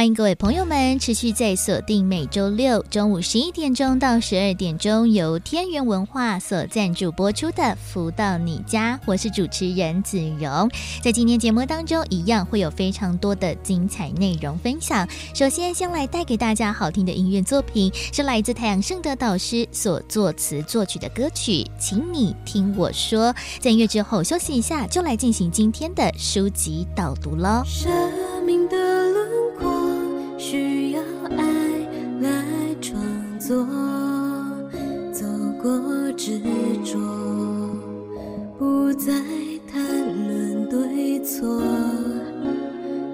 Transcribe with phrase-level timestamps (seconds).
[0.00, 10.70] 欢迎各位朋友们持续在锁定每周六中午十一点钟到十二点钟由天元文化所赞助播出的《福到你家》，我是主持人子荣。
[11.02, 15.06] 在今天节目当中，一样会有非常多的精彩内容分享。
[15.34, 23.34] 首先，先来带给大家好听的音乐作品，是来自太阳盛德导师所作词作曲的歌曲《请你听我说》。
[23.60, 27.62] 在音乐之后休息一下，就来进行今天的书籍导读喽。
[27.66, 27.92] 生
[28.46, 28.99] 命的
[33.50, 33.66] 作，
[35.10, 35.26] 走
[35.60, 35.72] 过
[36.16, 36.40] 执
[36.84, 37.00] 着，
[38.56, 39.12] 不再
[39.66, 39.82] 谈
[40.28, 41.60] 论对错，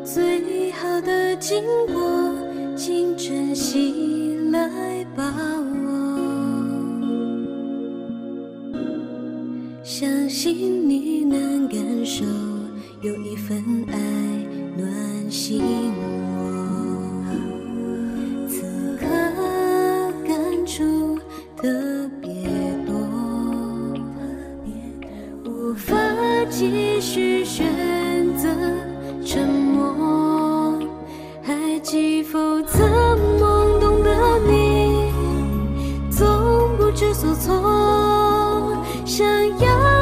[0.05, 2.35] 最好的经过，
[2.77, 6.35] 请珍惜来把握，
[9.83, 12.27] 相信你能感受，
[13.01, 13.57] 有一份
[13.91, 13.99] 爱
[14.77, 16.67] 暖心窝。
[21.57, 22.31] 特别
[22.87, 22.95] 多，
[25.45, 25.97] 无法
[26.51, 27.67] 继续选
[28.37, 28.49] 择
[29.25, 30.79] 沉默，
[31.43, 32.87] 还记否曾
[33.41, 35.11] 懵懂的你，
[36.11, 36.27] 总
[36.77, 39.27] 不知所措，想
[39.59, 39.96] 要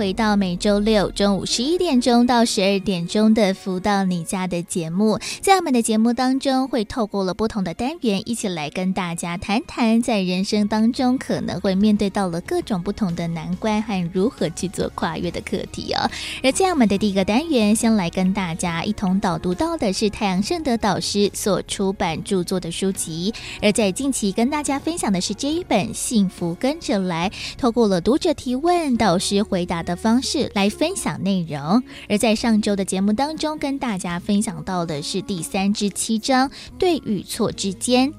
[0.00, 16.10] 回到每周六中午十一点钟到十二点钟的《福到你家》的节目，在我们的节目当中，会透过了不同的单元，一起来跟大家谈谈在人生当中可能会面对到了各种不同的难关和如何去做跨越的课题哦。
[16.42, 27.28] 而在我们的第一个单元，先来跟大家一同导读到的是太阳盛德导师所出版著作的书籍，而在近期跟大家分享的是这一本《幸福跟着来》，
[27.58, 29.44] 透过了读者提问，导师。
[29.50, 38.12] 回答的的方式来分享内容，而在上周的节目当中，跟大家分享到的是第三至七章对与错之间，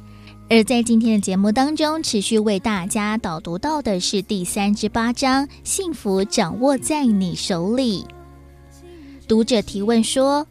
[0.50, 8.06] 而在今天的节目当中，持续为大家导读到的是第三至八章幸福掌握在你手里。
[9.30, 10.46] 读者提问说：“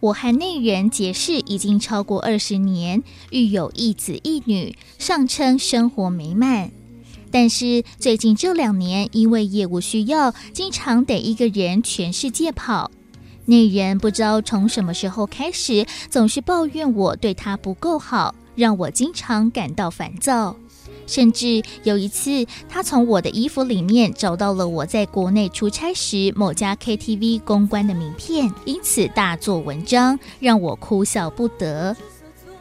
[0.00, 6.72] 我和内人结识已经超过二十年，育有一子一女，上称生活美满。”
[7.38, 12.90] 但是最近这两年，因为业务需要，经常得一个人全世界跑。
[13.44, 20.56] 那人不知道从什么时候开始，总是抱怨我对他不够好，让我经常感到烦躁。
[21.06, 31.94] 甚至有一次，他从我的衣服里面找到了我在国内出差时某家 KTV 公关的名片，因此大做文章，让我哭笑不得。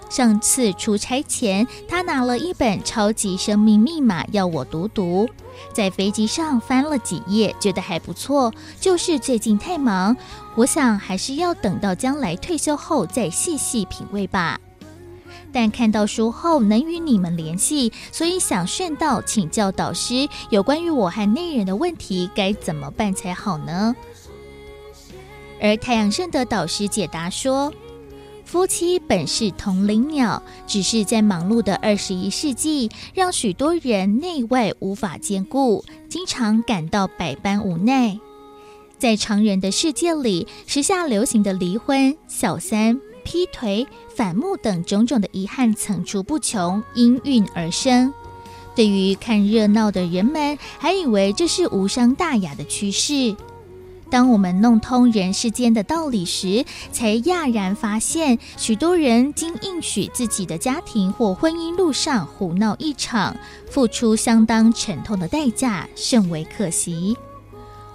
[0.10, 5.28] 上次出差前，他拿了一本《超级生命密码》要我读读，
[5.74, 8.54] 在飞机上翻了几页，觉得还不错。
[8.80, 10.16] 就是最近太忙，
[10.56, 14.60] 我想还是要等到将来退休后再细细品味吧。
[15.52, 23.96] 但看到书后能与你们联系，所以想顺道请教导师有关于我和内人的问题，该怎么办才好呢？
[25.62, 27.74] 而太阳盛德导师解答说。
[28.56, 38.18] 夫妻本是同林鸟，只是在忙碌的二十一世纪，让许多人内外无法兼顾，经常感到百般无奈。
[38.98, 43.86] 在常人的世界里，时下流行的离婚、小三、劈腿、
[44.16, 48.14] 反目等种种的遗憾层出不穷，应运而生。
[48.74, 53.36] 对于看热闹的人们，还以为这是无伤大雅的趋势。
[54.16, 63.36] 当我们弄通人世间的道理时，才讶然发现，许多人经应许自己的家庭或婚姻路上胡闹一场，
[63.70, 67.18] 付出相当沉痛的代价，甚为可惜。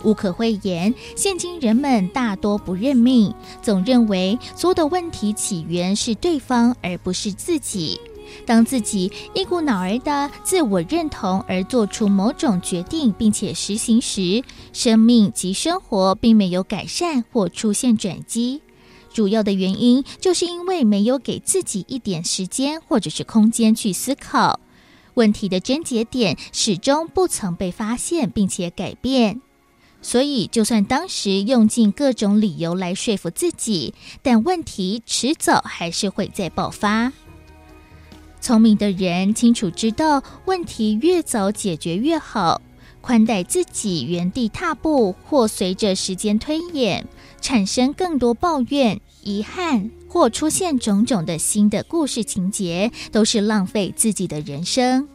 [0.04, 7.98] 无可讳言，现今人们大多不认命，总认为所有的问题起源是对方而不是自己，
[8.46, 14.42] 当自己一股脑儿的自我认同而做出某种决定，并且实行时，
[14.72, 18.62] 生命及生活并没有改善或出现转机。
[19.12, 24.60] 主要的原因就是因为没有给自己一点时间或者是空间去思考
[25.14, 29.40] 问题的症结点，始终不曾被发现并且改变。
[30.02, 33.92] 所以，就算当时用尽各种理由来说服自己，
[34.22, 37.12] 但问题迟早还是会再爆发。
[38.40, 42.60] 聪明的人清楚知道，问题越早解决越好。
[43.02, 47.06] 宽待自己原地踏步，或随着时间推演，
[47.40, 55.08] 产生更多抱怨、遗憾，或出现种种的新的故事情节，都是浪费自己的人生。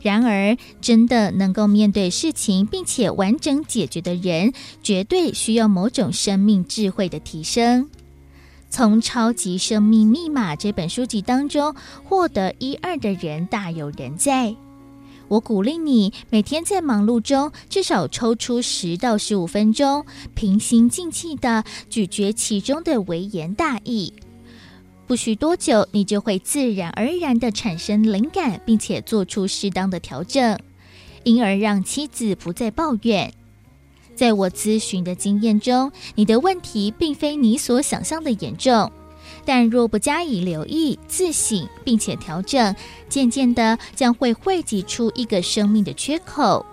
[0.00, 4.52] 然而，真的能够面对事情并且完整解决的人，
[4.82, 7.90] 绝对需要某种生命智慧的提升。
[8.70, 11.74] 从《超级生命密码》这本书籍当中
[12.04, 14.54] 获得一二的人大有人在。
[15.26, 24.12] 我鼓励你每天在忙碌中至少抽出十到十五分钟，平心静气的咀嚼其中的微言大义。
[25.06, 30.58] 不需多久，你就会自然而然的产生灵感，并且做出适当的调整，
[31.24, 33.32] 因而让妻子不再抱怨。
[34.20, 38.92] 在我咨询的经验中，你的问题并非你所想象的严重。
[39.46, 42.76] 但若不加以留意、自省，并且调整，
[43.08, 46.66] 渐渐的将会汇集出一个生命的缺口。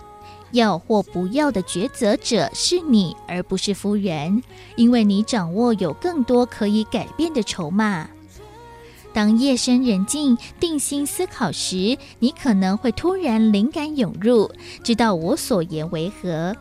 [0.50, 4.42] 要或不要的抉择者是你，而不是夫人，
[4.76, 8.10] 因为你掌握有更多可以改变的筹码。
[9.14, 14.50] 当夜深人静、定心思考时，你可能会突然灵感涌入，
[14.84, 16.54] 知道我所言为何。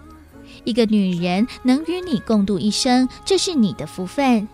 [0.68, 4.50] 一个女人能与你共度一生，这是你的福分。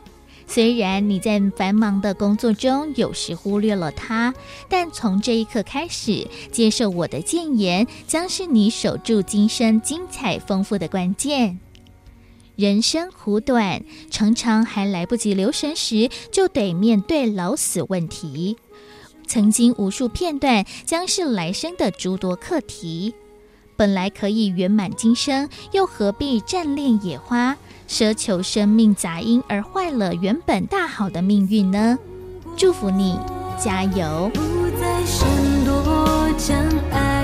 [0.46, 4.32] 虽然你在繁忙的工作中有时忽略了她，
[4.70, 11.60] 但从这一刻开始，接受我的建言，将是你守住今生精彩丰富的关键。
[12.56, 18.58] 人生苦短，常常还来不及留神时，就得面对老死问题。
[19.26, 23.16] 曾经无数片段，将是来生的诸多课题。
[23.76, 27.56] 本来可以圆满今生，又何必占恋野花？
[27.88, 31.98] 奢求生命杂音而坏了原本大好的命运呢？
[32.56, 33.20] 祝福你，
[33.60, 34.32] 加油！
[34.34, 34.42] 不
[34.80, 35.28] 再闪
[35.66, 36.58] 躲，将
[36.92, 37.23] 爱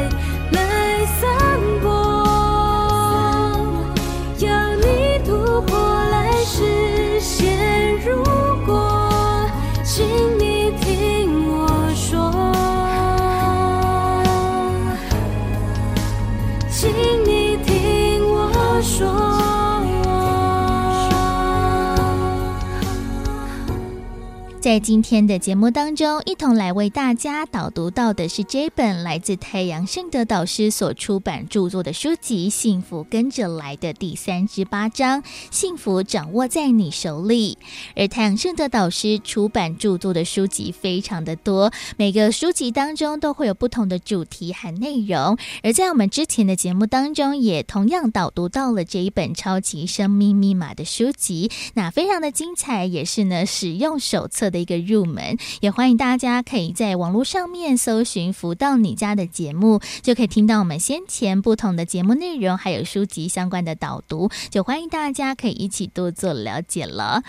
[24.70, 37.58] 在今天的节目当中，一同来为大家导读到的是这本来自太阳盛德导师所出版著作的书籍《幸福跟着来的》第三十八章：幸福掌握在你手里。
[37.96, 45.36] 而太阳盛德导师出版著作的书籍非常的多，每个书籍当中都会有不同的主题和内容。
[45.64, 67.24] 而在我们之前的节目当中，也同样导读到了这一本《超级生命密码》的书籍，那非常的精彩，也是呢使用手册的一个入门，也欢迎大家可以在网络上面搜寻“福到你家”的节目，就可以听到我们先前不同的节目内容，还有书籍相关的导读，就欢迎大家可以一起多做了解了。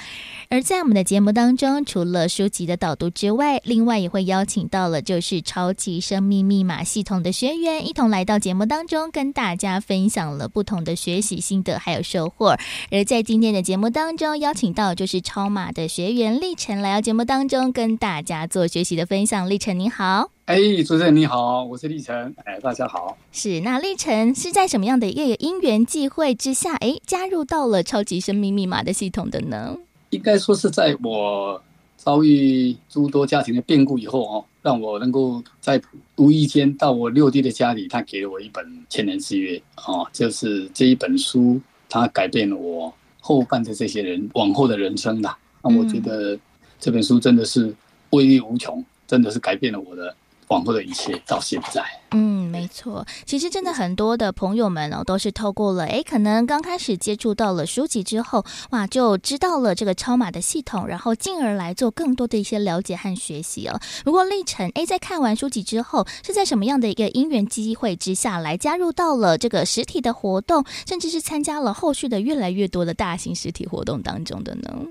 [0.48, 12.56] 而在我们的节目当中，除了书籍的导读之外，另外也会邀请到了就是超级生命密码系统的学员，一同来到节目当中，跟大家分享了不同的学习心得还有收获。
[12.90, 29.76] 而在今天的节目当中，邀请到就是超码的学员立宸来到节目当中跟大家做学习的分享，立宸你好，哎，主持人你好，我是立宸，哎，大家好，是那立宸是在什么样的一个因缘际会之下，哎，加入到了超级生命密码的系统的呢？
[30.10, 31.62] 应该说是在我
[31.96, 35.80] 遭遇诸多家庭的变故以后哦，让我能够在
[36.16, 46.38] 无意间到我六弟的家里，他给了我一本《千年之约》哦，就是这一本书，它改变了我后半的这些人往后的人生的，那我觉得。
[46.80, 47.72] 这本书真的是
[48.10, 50.14] 威力无穷，真的是改变了我的
[50.48, 51.84] 往后的一切到现在。
[52.12, 63.78] 嗯，没错，其实真的很多的朋友们哦，都是透过了哎，可能刚开始接触到了书籍之后，哇，就知道了这个超码的系统，然后进而来做更多的一些了解和学习哦。
[64.02, 74.86] 不过历程哎，在看完书籍之后，是在什么样的一个因缘机会之下来加入到了这个实体的活动，甚至是参加了后续的越来越多的大型实体活动当中的呢？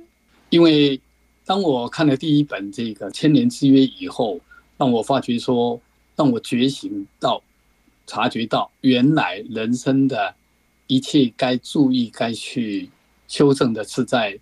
[0.51, 1.00] 因为
[1.50, 4.39] 当我看了第一本这个《千年之约》以后，
[4.77, 5.82] 让我发觉说，
[6.15, 7.41] 让我觉醒到，
[8.06, 10.36] 察觉到原来人生的
[10.86, 12.88] 一切该注意、该去
[13.27, 14.38] 修正的是在，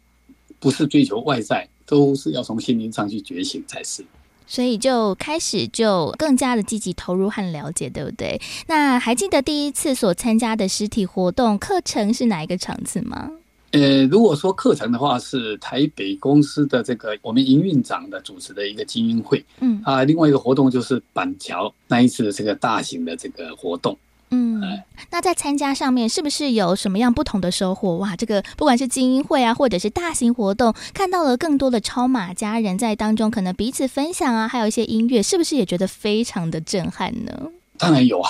[0.59, 4.03] 不是追求外在，都是要从心灵上去觉醒才是。
[4.45, 8.41] 所以就开始就更加的积极投入和了解，对不对？
[8.67, 13.31] 那还记得第一次所参加的实体活动课程是哪一个场次吗？
[13.71, 23.97] 呃，如果说课程的话，是台北公司的这个我们营运长的主持的一个精英会，嗯啊，另外一个活动就是板桥那一次的这个大型的这个活动。
[24.29, 24.61] 嗯，
[25.09, 27.95] 那在参加上面是不是有什么样不同的收获？
[27.97, 37.51] 哇，这个不管是精英会啊，或者是大型活动，看到了更多的超马家人在当中，可能彼此分享啊，还有一些音乐，是不是也觉得非常的震撼呢？
[37.77, 38.29] 当然有啊，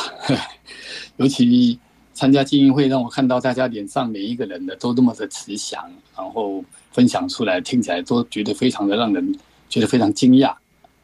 [1.17, 1.79] 尤其
[2.17, 9.37] 参加精英会，让我看到大家脸上每一个人的都那么的慈祥，然后分享出来，听起来都觉得非常的让人
[9.69, 10.55] 觉得非常惊讶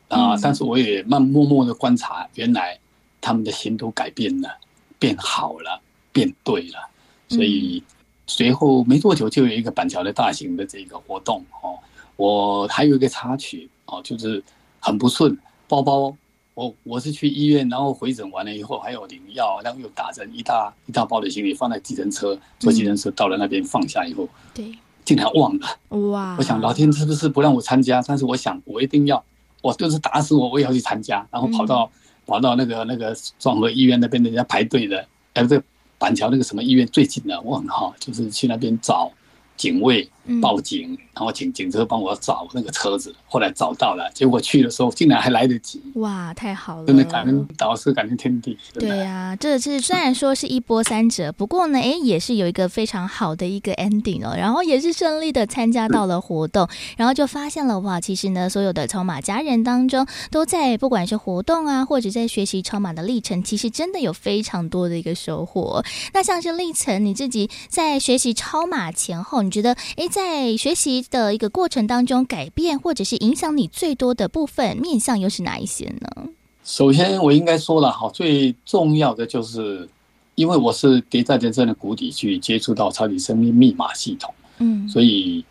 [0.07, 0.35] 啊！
[0.41, 2.79] 但是我也慢默默的观察，原来
[3.21, 4.49] 他们的心都改变了。
[4.97, 5.81] 变好了，
[6.13, 6.79] 变对了，
[7.27, 7.83] 所以
[8.25, 11.77] 随后没多久就有一个板桥的大型的这个活动哦。
[12.15, 14.41] 我还有一个插曲哦，就是
[14.79, 16.15] 很不顺，包包
[16.53, 24.71] 我我是去医院，然后回诊完了以后还有领药，然后又打针，一大一大包的行李放在计程车，坐计程车到了那边放下以后，对，
[25.05, 25.67] 竟然忘了
[26.11, 26.35] 哇！
[26.37, 28.01] 我想老天是不是不让我参加？
[28.07, 29.23] 但是我想我一定要，
[29.61, 31.89] 我就是打死我我也要去参加，然后跑到。
[32.25, 35.61] 跑到那个那个庄河医院那边，人家排队的，哎，这
[35.97, 39.11] 板桥那个什么医院最近的，我很好，就是去那边找。
[39.55, 40.09] 警卫
[40.41, 45.81] 报警，然后请警车帮我找那个车子，后来找到了，结果去的时候竟然还来得及。
[45.95, 46.87] 哇，太好了！
[46.87, 48.57] 真的感恩导师，感恩天地。
[48.73, 54.33] 对呀、啊，这是虽然说是一波三折，不过呢，哎，也是有一个非常好的一个 ending 哦。
[54.35, 56.67] 然后也是顺利的参加到了活动，
[56.97, 65.83] 然后就发现了哇，其实呢，所有的超马家人当中，都在不管是活动啊，或者在学习超马的历程，其实真的有非常多的一个收获。
[66.13, 69.42] 那像是历程，你自己在学习超马前后。
[69.43, 76.29] 你觉得，诶，在学习的一个过程当中，改变或者是影响你最多的部分面向又是哪一些呢？
[76.63, 79.87] 首先，我应该说了哈，最重要的就是，
[80.35, 85.43] 因为我是跌在人生的谷底去接触到超级生命密码系统，嗯，所以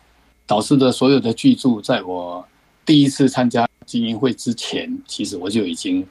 [0.47, 2.45] 导师的所有的巨著，在我
[2.85, 6.05] 第一次参加精英会之前，其实我就已经。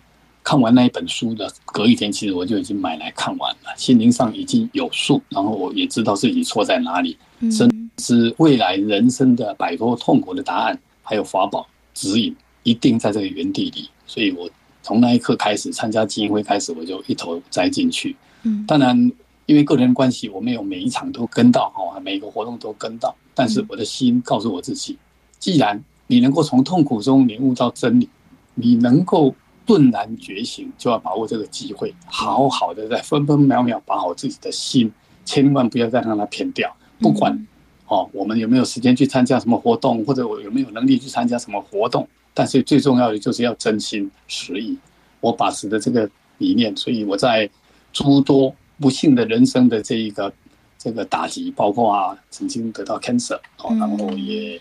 [0.45, 7.17] 看完那一本书的隔一天，其实我就已经买来看完了，心灵上已经有数，然后我也知道自己错在哪里，
[7.51, 12.35] 甚至未来人生的摆脱痛苦的答案，还有法宝指引，
[12.65, 13.89] 一定在这个原地里。
[14.05, 14.51] 所以我
[14.83, 18.17] 从那一刻开始参加基金会开始，我就一头栽进去。
[18.43, 19.13] 嗯，当然
[19.47, 24.99] 因为个人关系，我没有每一场都跟到，哈，每个活动都跟到，但是我的心告诉我自己，
[25.39, 28.09] 既然你能够从痛苦中领悟到真理，
[28.55, 29.33] 你能够。
[29.65, 34.93] 顿然觉醒，就要把握这个机会，好好的在分分秒秒把好自己的心，
[35.25, 36.75] 千万不要再让它偏掉。
[37.01, 37.47] 不管
[37.87, 44.77] 哦，我们有没有时间去参加什么活动，或者我有没有能力去参加什么活动，但是最重要的就是要真心实意。
[45.21, 47.49] 我把持的这个理念，所以我在
[47.93, 50.33] 诸多不幸的人生的这一个
[50.79, 54.61] 这个打击，包括啊曾经得到 cancer 哦，然后也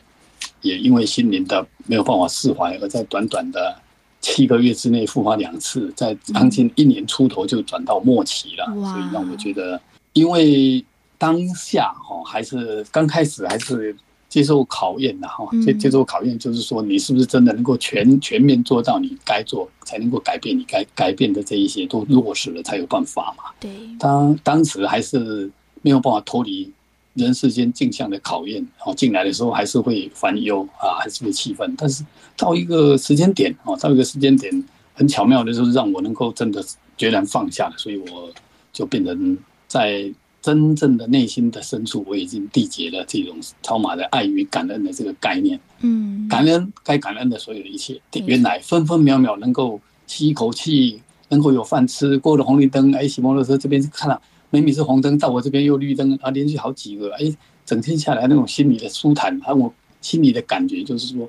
[0.61, 3.75] 也因为心灵的没有办法释怀，而在短短的。
[4.21, 9.81] 七个月之内复发两次，在将近一年出头就转到末期了，所以让我觉得，
[10.13, 10.83] 因为
[11.17, 13.95] 当下哈还是刚开始，还是
[14.29, 23.45] 接受考验的哈，接接受考验就是说，你是不是真的能够全全面做到你该做，才能够改变你该改变的这一些都落实了，才有办法嘛。
[23.59, 25.49] 对，当当时还是
[25.81, 26.71] 没有办法脱离。
[27.13, 31.75] 人世间镜像的考验，哦，进来的时候还是会烦忧啊，还是会气愤。
[31.77, 32.05] 但是
[32.37, 34.63] 到一个时间点，哦，到一个时间点，
[34.93, 36.63] 很巧妙的就是让我能够真的
[36.97, 38.31] 决然放下了，所以我
[38.71, 39.37] 就变成
[39.67, 40.09] 在
[40.41, 45.59] 真正的内心的深处，我已经缔结了这种超马的爱与感恩的这个概念。
[45.81, 54.21] 嗯，感恩该感恩的所有的一切，原来分分秒秒能够吸一口气，能够有饭吃，过了红绿灯，哎，骑摩托车这边看到。
[54.51, 57.33] 明明是红灯，到我这边又绿灯，啊，连续好几个，哎，
[57.65, 61.27] 整天下来那种心里的舒坦，还有我心里的感觉，就是说，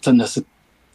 [0.00, 0.42] 真的是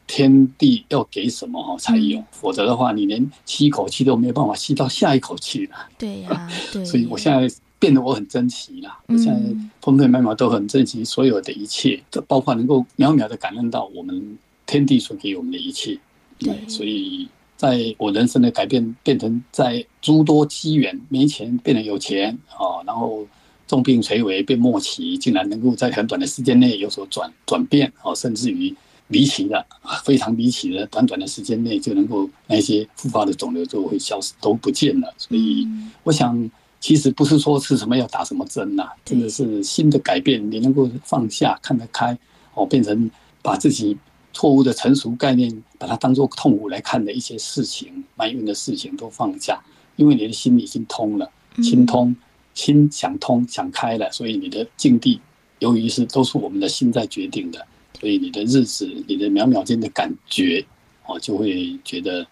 [0.05, 5.75] 天地要给什么哈才有，否则的话，你连吸一口气都没有办法吸到下一口气了。
[5.97, 6.83] 对呀，对。
[6.83, 9.39] 所以我现在变得我很珍惜了，我现在
[9.81, 15.97] 分分秒秒都很珍惜所有的一切，这包括能够秒秒的感恩到我们天地所给我们的一切。
[16.37, 17.29] 对，所以。
[17.59, 23.27] 在我人生的改变，变成在诸多机缘，没钱变得有钱啊，然后
[23.67, 28.73] 重病垂危变末期，竟然能够在很短的时间内有所转转变啊，甚至于
[29.09, 35.13] 离奇的啊，非常离奇的，短短的时间内就能够那些复发的肿瘤就会消失，都不见了。
[35.17, 35.67] 所以，
[36.03, 36.49] 我想
[36.79, 42.17] 其实不是说吃什么要打什么针呐，真的是新的改变，你能够放下看得开
[42.53, 43.11] 哦，变成
[43.41, 43.97] 把自己
[44.31, 49.61] 错误的成熟概念，把它当做痛苦来看的一些事情、埋怨的事情都放下，
[49.95, 51.29] 因为你的心已经通了，
[51.61, 52.15] 心通，
[52.53, 55.19] 心想通想开了，所以你的境地，
[55.59, 57.65] 由于是都是我们的心在决定的。
[57.99, 60.65] 所以你的日子，你的秒秒间的感觉，
[61.05, 62.25] 哦，就会觉得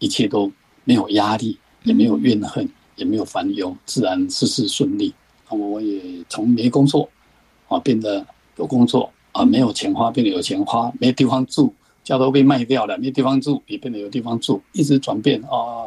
[0.00, 0.50] 一切都
[0.84, 5.14] 没有压力，也没有怨恨，也没有烦忧，自然事事顺利。
[5.48, 7.08] 那么我也从没工作
[7.68, 8.26] 啊，变得
[8.56, 15.86] 有工作啊，没有钱花变得有钱花，没地方住，家都被卖掉了，没地方住也变得有地方住，一直转变啊。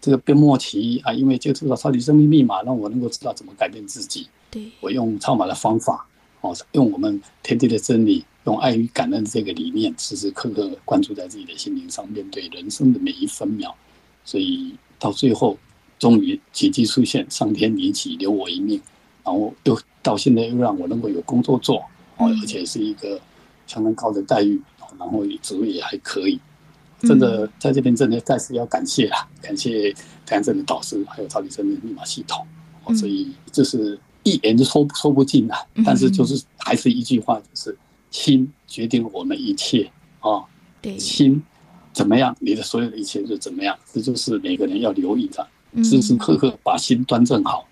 [0.00, 4.26] 这个变末期啊，因为接触到超级生命密码，让我能够知道怎么改变自己。
[4.50, 6.06] 对，我用超码的方法，
[6.40, 8.24] 哦，用我们天地的真理。
[8.44, 13.74] 用爱与感恩这个理念，时时刻刻关注在自己的心灵上，面对人生的每一分秒。
[14.24, 15.58] 所以到最后，
[15.98, 18.80] 终于奇迹出现，上天临起留我一命，
[19.22, 21.84] 然后又到现在又让我能够有工作做，
[22.26, 23.20] 而且是一个
[23.66, 24.60] 相当高的待遇，
[24.98, 26.40] 然后职位也还可以。
[27.00, 29.92] 真的在这边真的再次要感谢啦，感谢
[30.26, 32.46] 台湾镇的导师，还有超级生的密码系统。
[32.84, 37.76] 哦所以就是一言就说说不尽啦，但是就是还是一句话，就是。
[38.10, 39.84] 心决定我们一切
[40.20, 40.42] 啊，
[40.80, 41.42] 对，心
[41.92, 43.78] 怎么样，你的所有的一切就怎么样。
[43.92, 45.46] 这就是每个人要留意的，
[45.84, 47.68] 时时刻刻把心端正好，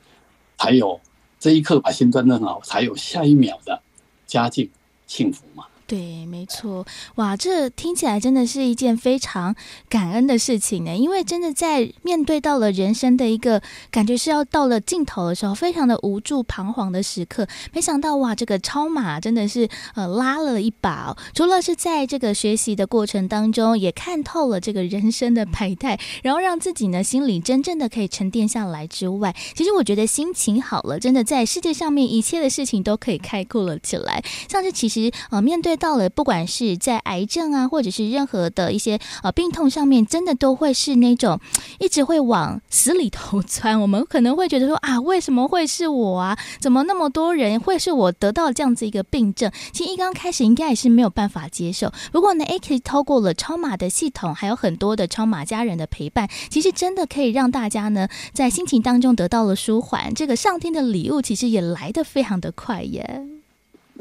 [0.58, 1.00] 才有
[1.40, 3.80] 这一刻把心端正好，才有下一秒的
[4.26, 4.70] 家境
[5.06, 5.66] 幸福嘛。
[5.88, 9.54] 对，没错，哇，这听起来真的是一件非常
[9.88, 10.96] 感恩的事情呢。
[10.96, 21.16] 因为真的在面对到了人生的一个感觉是要到了尽头的时候，非常的无助、彷徨的时刻，没想到哇，这个超马真的是呃拉了一把。
[21.32, 34.20] 除了是在这个学习的过程当中，也看透了这个人生的百态，然后让自己呢心里真正的可以沉淀下来之外，其实我觉得心情好了，真的在世界上面一切的事情都可以开阔了起来。
[34.48, 35.75] 像是其实呃面对。
[35.76, 41.38] 到了，不管是在癌症啊，或者是任何的一些呃病痛上面，真的都会是那种
[41.78, 43.80] 一直会往死里头钻。
[43.80, 46.38] 我们可能会觉得说啊，为什么会是我啊？
[46.60, 49.50] 怎么那么多人会是我得到这样子一个病症？
[49.72, 51.92] 其实一刚开始应该也是没有办法接受。
[52.12, 60.14] 不过呢，AK 透过了超马的系统，还有很多的超马家人的陪伴，其实真的可以让大家呢在心情当中得到了舒缓。
[60.14, 63.35] 这个上天的礼物其实也来得非常的快耶。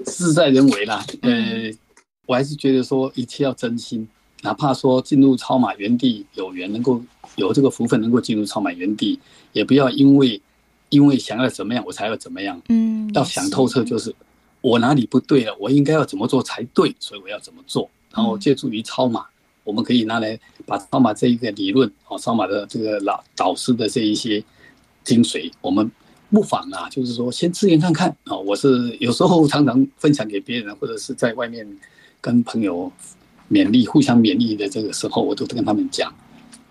[0.06, 1.72] 事在人为啦，呃，
[2.26, 4.08] 我还是觉得说一切要真心，
[4.42, 7.02] 哪怕说进入超马原地有缘，能够
[7.36, 9.20] 有这个福分，能够进入超马原地，
[9.54, 10.42] 也不要因为
[10.90, 14.14] 因为想要怎么样，我才要怎么样，嗯，要想透彻，就是
[14.62, 19.26] 我哪里不对了，我应该要怎么做才对，所以我要怎么做，然后借助于超马，
[19.64, 24.44] 我们可以拿来把超马这一个理论，哦，超马的这个老导师的这一些
[25.04, 25.90] 精髓，我们。
[26.36, 28.36] 不妨啊，就是说先试验看看啊。
[28.36, 31.66] 我是有时候常常分享给别人，或者是在外面
[32.20, 32.92] 跟朋友
[33.50, 36.14] 勉励、互相勉励的这个时候，我都跟他们讲：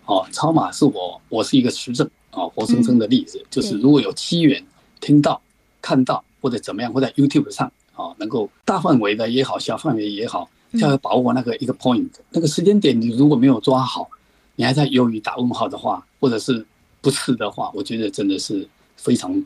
[0.04, 3.42] 哦，超马是我，我是一个实证啊，活生生的例子。
[3.48, 4.62] 就是如果有机缘
[5.00, 5.40] 听到、
[5.80, 14.10] 看到或者怎么样，或在 YouTube 上啊，能够大范围的也好，小范围也好，就要把握那个一个 point，那个时间点，你如果没有抓好，
[14.56, 16.62] 你还在犹豫打问号的话，或者是
[17.00, 18.68] 不是的话，我觉得真的是。
[18.96, 19.44] 非常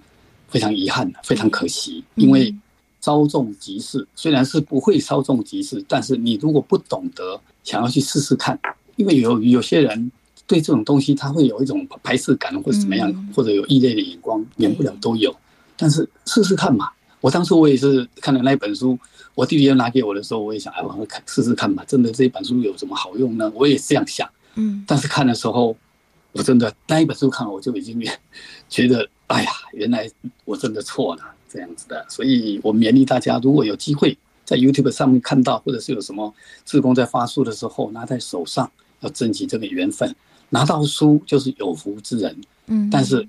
[0.48, 2.54] 非常遗憾，非常可惜，因为
[3.00, 8.58] 稍纵即逝，虽然是不会稍纵即逝，但是你如果不懂得想要去试试看，
[8.96, 10.10] 因为有有些人
[10.46, 15.34] 对这种东西他会有一种排斥感，或者怎么样，或者有异类的眼光，免不了都有。
[15.76, 18.98] 但是试试看嘛，我当初我也是看了那一本书，
[19.34, 21.84] 我弟弟要拿给我的时候，我也想，哎，我看试试看吧。
[21.86, 23.52] 真的这一本书有什么好用呢？
[23.54, 24.28] 我也这样想。
[24.56, 25.76] 嗯，但是看的时候，
[26.32, 28.02] 我真的那一本书看了，我就已经
[28.68, 29.08] 觉得。
[29.28, 30.10] 哎呀，原来
[30.44, 40.14] 我真的错了，这样子的，所以我勉励大家，如果有机会在 YouTube 上面看到，或者是有什么志工在发书的时候，拿在手上，要珍惜这个缘分。
[40.50, 42.34] 拿到书就是有福之人，
[42.68, 43.28] 嗯，但是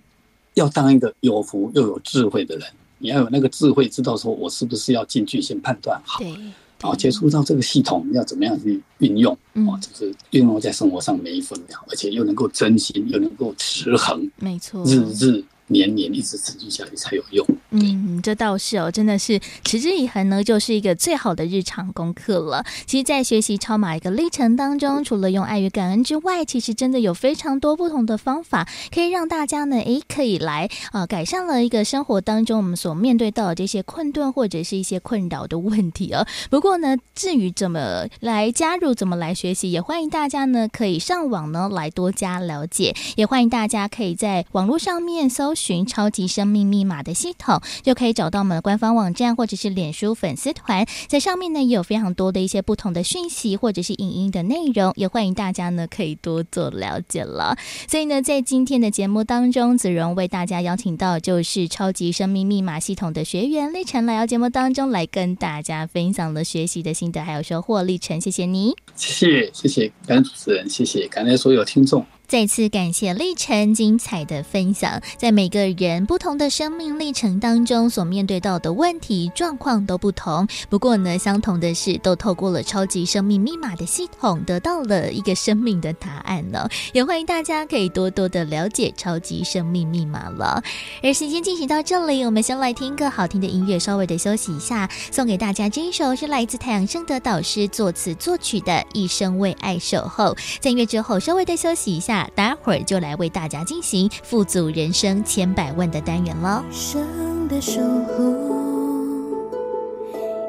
[0.54, 2.66] 要当一个有福又有智慧的人，
[2.98, 15.44] 你要有那个智慧，知道说我是不是要进去先判断好，对，然后接触到这个系统要怎么样去运用，哦，就是运用在生活上每一分秒，而且又能够真心，又能够持恒，没错，日日。
[15.70, 17.48] 年年一直持续下去才有用。
[17.72, 22.66] 嗯，这倒是哦，真的是持之以恒呢，就是一个最好的日常功课了。
[22.88, 36.26] 其实，在学习超马一个历程当中，除了用爱与感恩之外，其实真的有非常多不同的方法，可以让大家呢，诶，可以来啊、改善了一个生活当中我们所面对到的这些困顿或者是一些困扰的问题哦。
[36.50, 47.59] 不过呢，至于怎么来加入，怎么来学习，也欢迎大家呢可以上网呢来多加了解，也欢迎大家可以在网络上面搜寻“超级生命密码”的系统。
[47.82, 57.58] 就可以找到我们的官方网站或者是脸书粉丝团，在上面呢也有非常多的一些不同的讯息或者是影音的内容，也欢迎大家呢可以多做了解了。
[57.88, 67.84] 所以呢，在今天的节目当中，子荣为大家邀请到就是超级生命密码系统的学员立宸来到节目当中来跟大家分享了学习的心得还有收获。
[67.84, 72.06] 立宸，谢谢你，谢谢谢谢，感恩主持人，谢谢感恩所有听众。
[72.30, 80.48] 再次感谢历程精彩的分享，在每个人不同的生命历程当中，所面对到的问题状况都不同。
[80.70, 86.70] 不过呢，相同的是，都透过了超级生命密码的系统，得到了一个生命的答案呢。
[86.94, 90.62] 也欢迎大家可以多多的了解超级生命密码了。
[91.02, 100.26] 而时间进行到这里，我们先来听个好听的音乐，稍微的休息一下，送给大家这一首是来自太阳盛德导师作词作曲的《一生为爱守候》。
[100.60, 102.19] 在音乐之后，稍微的休息一下。
[102.34, 106.64] 待会儿就来为大家进行富足人生千百问的单元了。
[106.70, 108.24] 一生的守候，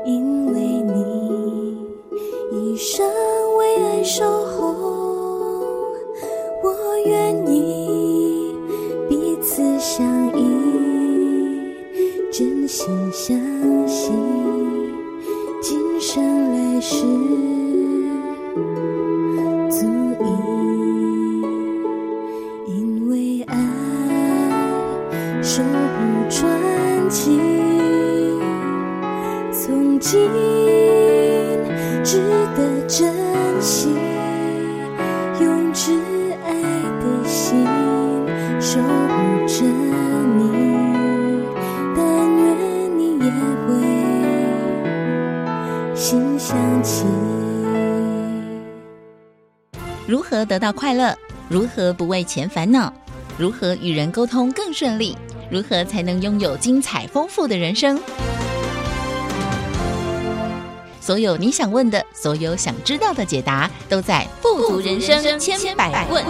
[0.07, 1.79] 因为你
[2.53, 3.07] 一生
[3.59, 4.75] 为爱守候，
[6.63, 6.75] 我
[7.07, 8.55] 愿意
[9.09, 10.05] 彼此相
[10.39, 10.43] 依，
[12.33, 13.39] 真心相
[13.89, 14.13] 惜，
[15.63, 17.05] 今生来世。
[26.31, 26.49] 心
[32.03, 32.19] 值
[32.57, 33.13] 得珍
[33.61, 33.91] 惜，
[35.41, 35.93] 用挚
[36.45, 36.53] 爱
[37.01, 37.67] 的心
[38.59, 39.65] 守护着
[40.37, 40.41] 你，
[41.95, 41.99] 但
[42.37, 42.47] 愿
[42.99, 43.31] 你也
[43.67, 43.69] 会
[45.95, 47.05] 心相契。
[50.07, 51.15] 如何得到快乐？
[51.49, 52.93] 如何不为钱烦恼？
[53.37, 55.17] 如何与人沟通更顺利？
[55.51, 58.01] 如何才能拥有精彩丰富的人生？
[61.01, 66.25] 所有你想问的，所有想知道的解答，都在《富足人生千百问》。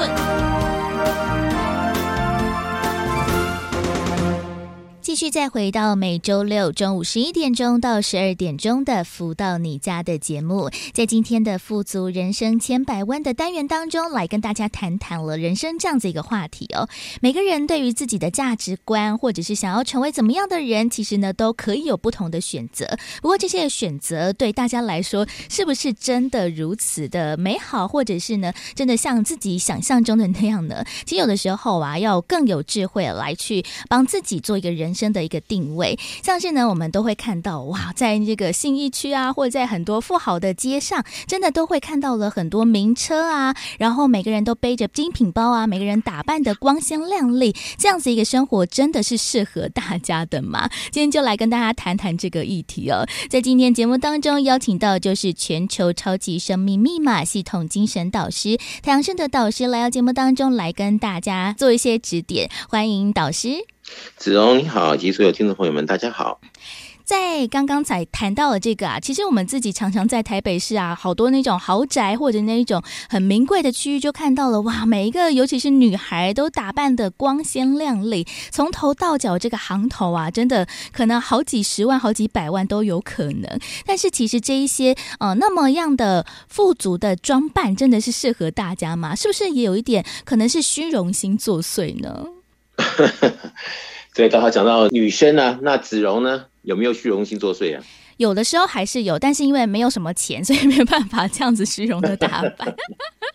[5.21, 16.89] 继续再回到每周六中午十一点钟到十二点钟的“福到你家”的节目，在今天的“富足人生千百万”的单元当中，来跟大家谈谈了人生这样子一个话题哦。
[17.21, 22.87] 每个人对于自己的价值观，或者是想要成为怎么样的人，其实呢都可以有不同的选择。
[23.21, 30.83] 不过这些选择对大家来说，是不是真的如此的美好，或者是呢真的像自己想象中的那样呢？
[31.05, 35.10] 其实有的时候啊，要更有智慧来去帮自己做一个人生。
[35.13, 50.69] 的一个定位，像是呢，我们都会看到哇，在这个信义区啊，或者在很多富豪的街上，真的都会看到了很多名车啊，然后每个人都背着精品包啊，每个人打扮得光鲜亮丽，这样子一个生活真的是适合大家的吗？
[50.91, 53.07] 今天就来跟大家谈谈这个议题哦。
[53.29, 63.67] 在今天节目当中邀请到就是全球超级生命密码系统精神导师太阳盛德导师来到节目当中来跟大家做一些指点，欢迎导师。
[64.17, 66.41] 子荣你好，及所有听众朋友们，大家好。
[67.03, 83.59] 在刚刚才谈到了这个啊，其实我们自己常常在台北市啊，好多那种豪宅或者那一种很名贵的区域，就看到了哇，每一个尤其是女孩都打扮得光鲜亮丽，从头到脚这个行头啊，真的可能好几十万、好几百万都有可能。
[83.85, 89.17] 但是其实这一些呃那么样的富足的装扮，真的是适合大家吗？
[89.17, 92.25] 是不是也有一点可能是虚荣心作祟呢？
[94.15, 97.83] 对，刚好讲到女生呢、啊，那子荣呢，有没有虚荣心作祟啊？
[98.17, 102.75] 有的时候还是有，但是因为没有什么钱，所以没办法这样子虚荣的打扮。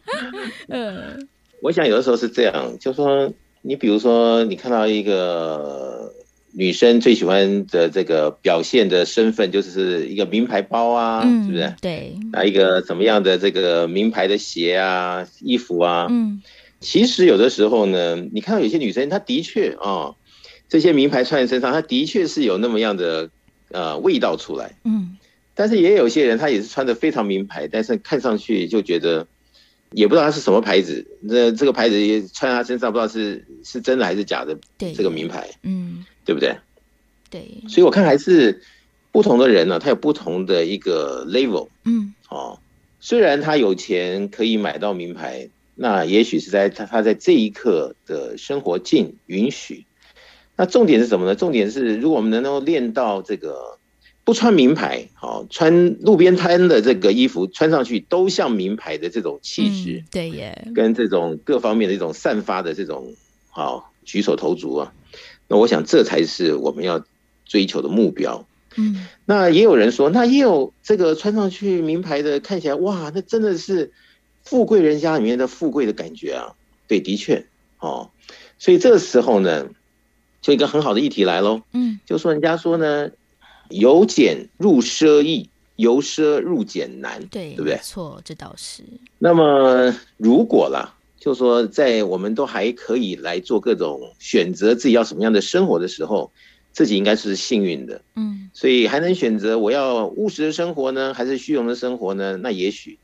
[0.70, 1.28] 嗯，
[1.62, 3.32] 我想有的时候是这样，就说
[3.62, 6.14] 你比如说，你看到一个
[6.52, 11.74] 女生最喜欢的这个表现的身份，就是一个名牌包啊，嗯、是不是？
[11.82, 16.42] 对，拿一个怎么样的这个名牌的鞋啊、衣服啊，嗯。
[16.86, 20.16] 其实有的时候呢，你看到有些女生，她的确啊、哦，
[20.70, 23.32] 这些名牌穿在身上，她的确是有那么样的
[23.72, 24.78] 呃味道出来。
[24.84, 25.18] 嗯，
[25.56, 29.28] 但是也有些人，她也是穿的非常名牌，但是看上去就觉得
[29.94, 31.04] 也不知道她是什么牌子。
[31.24, 34.56] 那这个牌子也穿在她身上，不知道是是真的还是假的。
[34.78, 36.56] 对，这个名牌，嗯，对不对？
[37.32, 38.62] 对，所以我看还是
[39.12, 41.68] 不同的人呢、啊，他有不同的一个 level。
[41.84, 42.60] 嗯，哦，
[43.00, 49.86] 虽然他有钱可以买到名牌，那也许是在他他在这一刻的生活境允许。
[50.56, 51.36] 那重点是什么呢？
[51.36, 53.78] 重点是如果我们能够练到这个。
[54.26, 63.14] 不穿名牌，好穿路边摊的这个衣服，穿上去都像名牌的这种气质，嗯，对耶，跟这种各方面的一种散发的这种
[63.52, 64.94] 好举手投足啊，
[65.48, 67.06] 那我想这才是我们要
[67.46, 68.48] 追求的目标。
[68.78, 73.92] 嗯，那也有人说，那也有这个穿上去名牌的，看起来哇，那真的是
[74.46, 76.56] 富贵人家里面的富贵的感觉啊。
[76.88, 77.46] 对，的确，
[77.80, 78.10] 哦，
[78.58, 79.68] 所以这个时候呢，
[80.42, 81.62] 就一个很好的议题来喽。
[81.74, 83.12] 嗯，就说人家说呢。
[83.72, 87.80] 由俭入奢易，由奢入俭难，对，对不对？
[87.82, 88.84] 错，这倒是。
[89.18, 96.32] 那么，如果啦，就说在我们都还可以来做各种选择，自己要什么样的生活的时候，
[96.74, 98.00] 自己应该是幸运的。
[98.16, 102.38] 嗯，所以还能选择我要务实的生活呢，还是虚荣的生活呢？
[102.38, 103.00] 那也许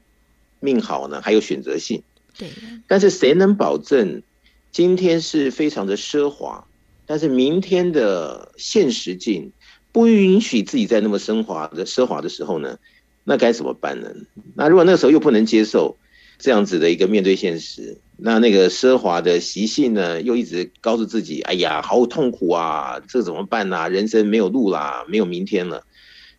[0.61, 2.01] 命好呢，还有选择性。
[2.37, 2.47] 对。
[2.87, 4.23] 但是谁能保证
[4.71, 6.65] 今天是非常的奢华，
[7.05, 9.51] 但是明天的现实境？
[9.93, 12.79] 不允许自己在那么升华的奢华的时候呢，
[13.25, 14.09] 那该怎么办呢？
[14.55, 15.97] 那如果那个时候又不能接受
[16.39, 23.89] 这样子的一个面对现实，那那个奢华的习性呢，又一直告诉自己：“哎呀，好痛苦啊，这怎么办呢？
[23.89, 25.85] 人生没有路啦，没有明天了。”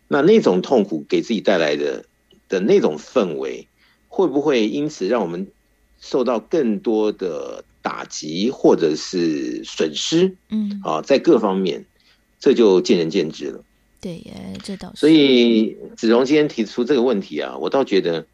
[0.09, 2.05] 那那种痛苦给自己带来的
[2.49, 3.67] 的那种氛围，
[4.13, 5.47] 会不会因此让我们
[5.99, 10.35] 受到更多的打击或者是损失？
[10.49, 11.83] 嗯，啊，在各方面。
[12.39, 13.63] 这就见仁见智了。
[14.01, 14.99] 对耶，这倒是。
[14.99, 18.27] 所以子荣今天提出这个问题啊，我倒觉得，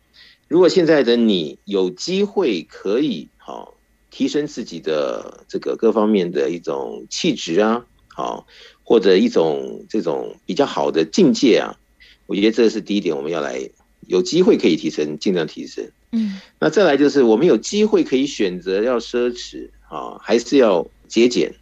[0.47, 3.77] 如果现在的你有机会可以好
[4.09, 8.47] 提升自己的这个各方面的一种气质啊，好
[8.83, 11.77] 或者一种这种比较好的境界啊，
[12.25, 13.69] 我觉得这是第一点，我们要来
[14.09, 15.87] 有机会可以提升，尽量提升。
[16.11, 21.53] 嗯，那再来就是我们有机会可以选择要奢侈啊，还是要节俭。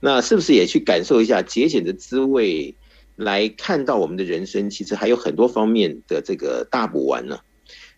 [0.00, 2.74] 那是不是也去感受一下节俭的滋味，
[3.14, 7.38] 来看到我们的人生其实还有很多方面的这个大补丸呢？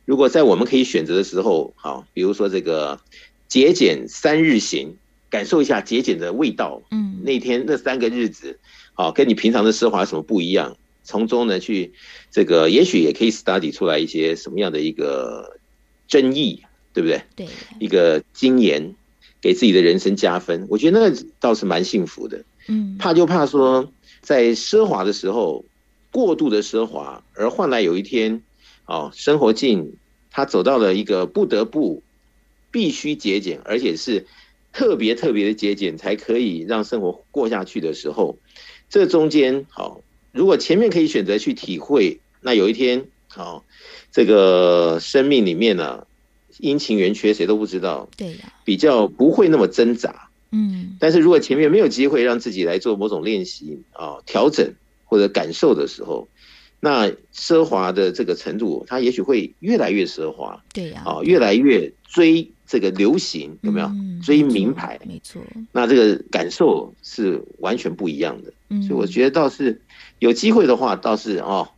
[0.04, 3.00] 如果在我们可以选择的时候，好，比如说这个
[3.48, 4.96] 节俭三日行，
[5.30, 6.82] 感受一下节俭的味道。
[6.90, 8.58] 嗯，那天那三个日子，
[8.92, 10.76] 好，跟你平常的奢华有什么不一样？
[11.04, 11.92] 从中呢去
[12.30, 15.58] 这个，也许也可以 study 出来一些什么样的一个
[16.08, 16.62] 争议，
[16.92, 17.22] 对不对？
[17.36, 17.46] 对，
[17.78, 18.94] 一个经验。
[19.42, 22.44] 给自己的人生加分，我觉得那个倒是蛮幸福的。
[22.68, 25.64] 嗯，怕就怕说在奢华的时候
[26.12, 28.40] 过度的奢华，而换来有一天，
[28.86, 29.94] 哦，生活境
[30.30, 32.04] 他走到了一个不得不
[32.70, 34.24] 必须节俭，而且是
[34.72, 38.38] 特别特别的节俭，才可以让生活过下去的时候，
[38.88, 43.64] 这中间好，如果前面可以选择去体会，那有一天好，
[44.10, 46.06] 这个生命里面呢？
[46.58, 48.08] 阴晴圆缺，谁都不知道。
[48.16, 50.28] 对呀，比较不会那么挣扎。
[50.50, 54.74] 嗯，但是如果前面没有机会让自己来做某种练习啊、调整
[55.06, 56.28] 或者感受的时候，
[56.84, 60.60] 那奢华的这个程度，它也许会越来越奢华。
[60.74, 63.88] 对呀，啊，越来越追这个流行，有没有？
[64.20, 65.40] 追名牌，没错。
[65.70, 68.52] 那这个感受是完全不一样的。
[68.68, 69.80] 嗯，所以我觉得倒是
[70.18, 71.68] 有机会的话，倒是哦，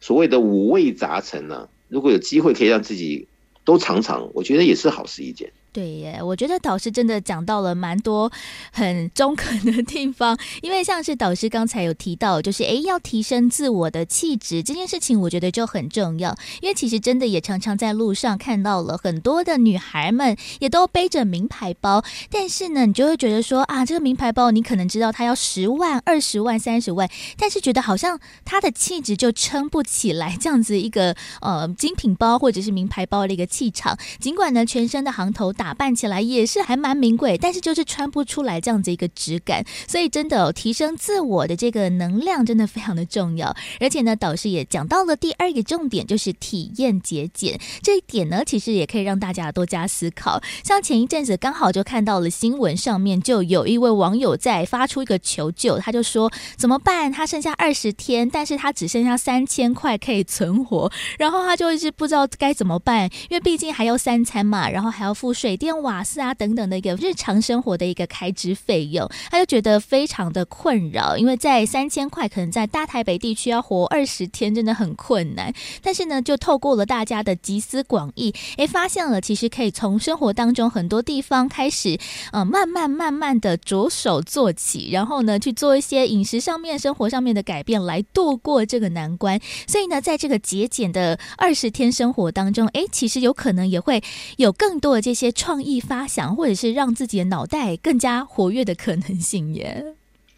[0.00, 3.26] 所谓的五味杂陈呢，如果有机会可以让自己。
[3.64, 5.52] 都尝尝，我觉得也是好事一件。
[5.72, 8.30] 对耶，我觉得导师真的讲到了蛮多
[8.72, 16.36] 很中肯的地方，因为像是导师刚才有提到，就是诶要提升自我的气质这件事情，我觉得就很重要。
[16.60, 27.08] 因为其实真的也常常在路上看到了很多的女孩们也都背着名牌包，但是呢，你就会觉得说啊，这个名牌包你可能知道它要十万、二十万、三十万，
[27.38, 35.50] 但是觉得好像它的气质就撑不起来这样子一个呃精品包或者是名牌包的一个气场，尽管呢全身的行头。
[35.62, 43.54] 打扮起来也是还蛮名贵，但是就是穿不出来这样子一个质感，所以真的、提升自我的这个能量真的非常的重要。
[43.78, 50.42] 而且呢，导师也讲到了第二个重点，就是体验节俭这一点呢，其实也可以让大家多加思考。
[50.64, 57.12] 像前一阵子刚好就看到了新闻上面，就有一位网友在发出一个求救，他就说怎么办？
[57.12, 65.51] 他剩下二十天，但是他只剩下三千块可以存活，然后他就一直不知道该怎么办，因为毕竟还要三餐嘛，然后还要付税。
[65.52, 75.52] 水电瓦斯啊等等的一个日常生活的一个开支费用，他就觉得非常的困扰，因为在三千块可能在大台北地区要活二十天真的很困难。
[75.82, 81.98] 但是呢，就透过了大家的集思广益，诶，发现了其实可以从生活当中很多地方开始，
[82.32, 89.38] 呃，慢慢慢慢的着手做起，然后呢去做一些饮食上面、生活上面的改变，来度过这个难关。
[89.66, 94.02] 所以呢，在这个节俭的二十天生活当中，诶，其实有可能也会
[94.38, 99.84] 有更多的这些创意发想，或者是让自己的脑袋更加活跃的可能性耶。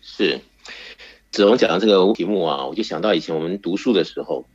[0.01, 0.41] 是，
[1.31, 4.47] 子龙讲的这个题目啊，我就想到以前我们读书的时候，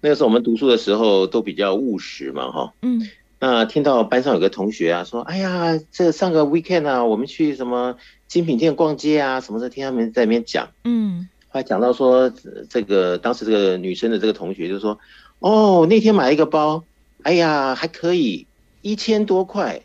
[0.00, 7.96] 那个时候我们读书的时候都比较务实嘛，哈，嗯，那听到班上有个同学啊说，哎呀，这上个 weekend 啊，我们去什么
[8.28, 11.28] 精品店逛街啊，什么的，听他们在那边讲，嗯。
[11.52, 12.32] 后来讲到说，
[12.68, 14.96] 这个当时这个女生的这个同学就说
[15.40, 16.84] ：“哦，那天买了一个包，
[17.24, 18.46] 哎呀，还可以，
[18.82, 19.80] 一千多块。”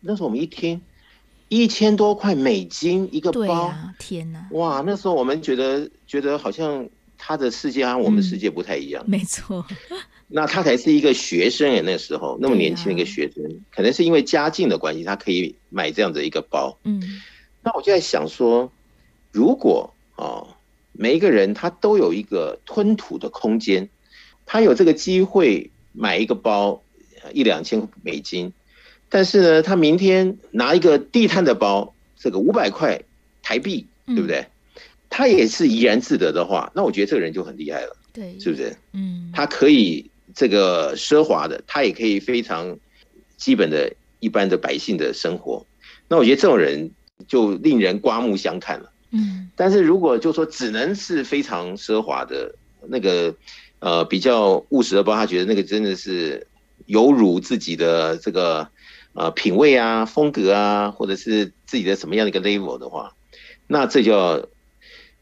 [0.00, 0.80] 那时候我们一听，
[1.48, 4.48] 一千多块美金一个包，啊、天哪！
[4.52, 9.02] 哇，那时候我们觉得觉得好像他的世界和我们的世界不太一样。
[9.06, 9.64] 嗯、没错，
[10.28, 16.78] 那他才是一个学生诶，那时候那么年轻的一个学生，啊、可能是因为家境的关系，他可以买这样的一个包。
[16.84, 17.02] 嗯，
[17.62, 18.70] 那我就在想说，
[19.32, 20.46] 如果哦。
[21.00, 23.88] 每一个人他都有一个吞吐的空间，
[24.44, 26.82] 他有这个机会买一个包，
[27.32, 28.52] 一两千美金，
[29.08, 33.00] 但是呢，他明天拿一个地摊的包，这个五百块
[33.42, 34.46] 台币，对不对？
[35.10, 38.76] 他也是怡然自得的话，那我觉得这个人就很厉害了，对，是不是？
[38.92, 42.78] 嗯，他可以这个奢华的，他也可以非常
[43.36, 45.64] 基本的一般的百姓的生活，
[46.08, 46.90] 那我觉得这种人
[47.26, 48.92] 就令人刮目相看了。
[49.12, 52.54] 嗯，但是如果就说只能是非常奢华的
[52.86, 53.34] 那个，
[53.78, 56.46] 呃，比较务实的包，他觉得那个真的是
[56.86, 58.68] 有辱自己的这个
[59.12, 63.14] 呃品味啊、风格啊，或者是自己的什么样的一个 level 的话，
[63.66, 64.46] 那这就要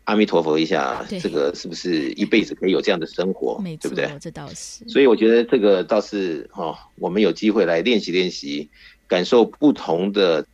[0.05, 3.61] 阿弥陀佛一下，这个是不是一辈子可以有这样的生活？
[3.81, 4.11] 对不对？
[4.21, 4.89] 这倒是。
[4.89, 8.69] 所以我觉得这个倒是哈、哦，我们有机会来练习练习，
[9.09, 10.47] 感受不同的。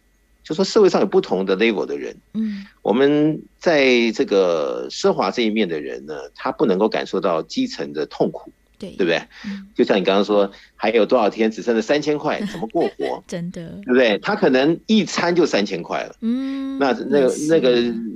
[0.44, 8.50] 就说社会上有不同的 level 的人，嗯，我们在这个奢华这一面的人呢，他不能够感受到基层的痛苦，
[8.82, 9.22] 对，对不对？
[9.46, 13.22] 嗯，就像你刚刚说，还有多少天只剩了三千块， 怎么过活？
[13.28, 14.18] 真的，对不对？
[14.18, 17.70] 他可能一餐就三千块了，嗯，那那个那个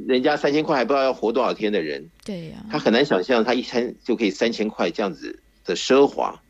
[0.09, 6.41] 人家三千块还不知道要活多少天的人，对呀，他很难想象他一餐就可以三千块这样子的奢华。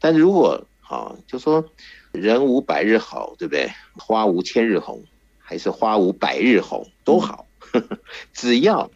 [0.00, 1.64] 但是如果啊，就说
[2.12, 3.70] 人无百日好，对不对？
[3.96, 5.02] 花无千日红。
[5.42, 7.82] 还是花无百日红都好，嗯、
[8.32, 8.88] 只要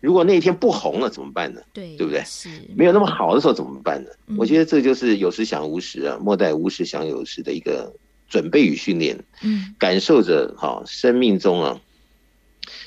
[0.00, 1.60] 如果那一天不红了怎么办呢？
[1.72, 2.22] 对，对不对？
[2.24, 4.10] 是没有那么好的时候怎么办呢？
[4.28, 7.92] 嗯、我觉得这就是有时想无时啊，莫待无时想有时的一个
[8.28, 9.18] 准备与训练。
[9.42, 11.80] 嗯，感受着哈，生命中啊，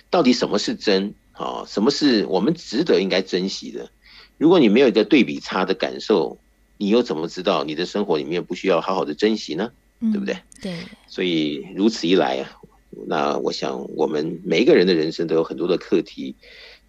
[0.09, 1.65] 到底什么是真啊？
[1.67, 3.89] 什么是我们值得应该珍惜的？
[4.37, 6.39] 如果你没有一个对比差的感受，
[6.77, 9.71] 你又怎么知道你的生活里面不需要好好的珍惜呢？
[9.99, 10.37] 嗯、对不对？
[10.61, 12.57] 对，所以如此一来啊。
[13.07, 16.35] 那我想，我们每一个人的人生都有很多的课题，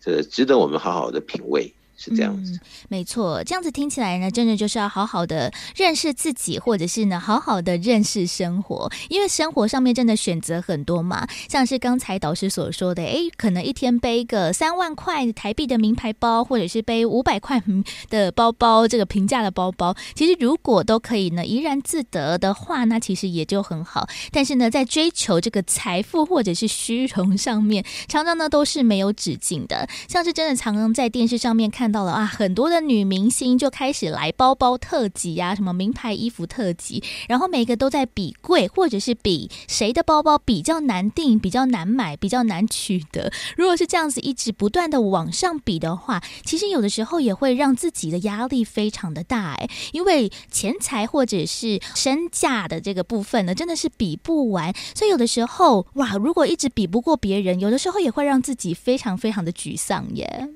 [0.03, 1.73] 这值得我们好好的品味。
[2.03, 11.29] 是这样子，没错，这样子听起来呢，真的就是要好好的认识自己，或者是呢，好好的认识生活，因为生活上面真的选择很多嘛。
[11.49, 17.63] 像是刚才导师所说的，诶，可能一天背个三万块台币的名牌包，或者是背五百块
[18.11, 24.09] 的包包，这个平价的包包，其实如果都可以呢，怡然自得的话，那其实也就很好。
[24.33, 29.89] 但是呢，在追求这个财富或者是虚荣上面，常常呢都是没有止境的。
[30.09, 31.92] 像是真的常常在电视上面看。
[31.93, 43.31] 到了啊，很多的女明星就开始来包包特辑呀、什么名牌衣服特辑，然后每个都在比贵，或者是比谁的包包比较难订、比较难买、比较难取得。
[43.57, 60.49] 如果是这样子一直不断的往上比的话，其实有的时候也会让自己的压力非常的大哎，因为钱财或者是身价的这个部分呢，真的是比不完，所以有的时候哇，如果一直比不过别人，有的时候也会让自己非常非常的沮丧耶。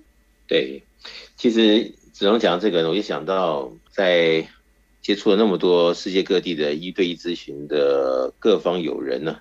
[0.46, 0.82] 对。
[1.36, 4.48] 其实子龙讲这个，我就想到在
[5.02, 9.36] 接触了那么多世界各地的一对一咨询的各方友人呢，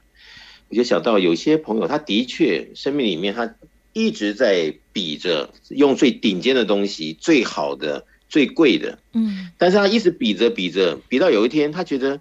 [0.69, 3.55] 我就想到有些朋友，他的确生命里面他
[3.93, 12.19] 一直在比着用最顶尖的东西、最好的、最贵的，嗯，但是他一直比着比着，比到有一天他觉得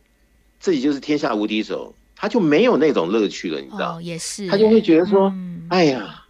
[0.60, 4.00] 自己就是天下无敌手，他就没有那种乐趣了，你知道？
[4.00, 5.34] 也是，他就会觉得说，
[5.68, 6.24] 哎呀，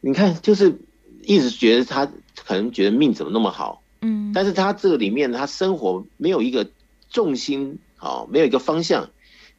[0.00, 0.78] 你看，就是
[1.24, 2.08] 一直觉得他。
[2.48, 6.66] 可能觉得命怎么那么好，嗯，但是他这个里面他生活没有一个
[7.10, 9.10] 重心，好，没有一个方向，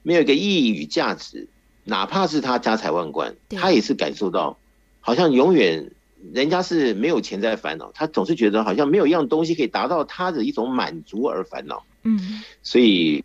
[0.02, 1.48] 没有一个意义与价值，
[1.84, 4.58] 哪怕是他家财万贯，他也是感受到，
[5.02, 5.92] 好像永远
[6.34, 11.86] 人家是没有钱在烦恼，他总是觉得好像没有一样东西可以达到他的一种满足而烦恼。
[12.02, 13.24] 嗯，所以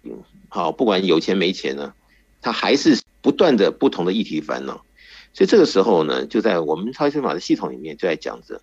[0.50, 1.94] 好，不管有钱没钱呢，
[2.42, 4.84] 他还是不断的不同的议题烦恼。
[5.32, 8.60] 所以这个时候呢，就在我们超级法的系统里面就在讲着，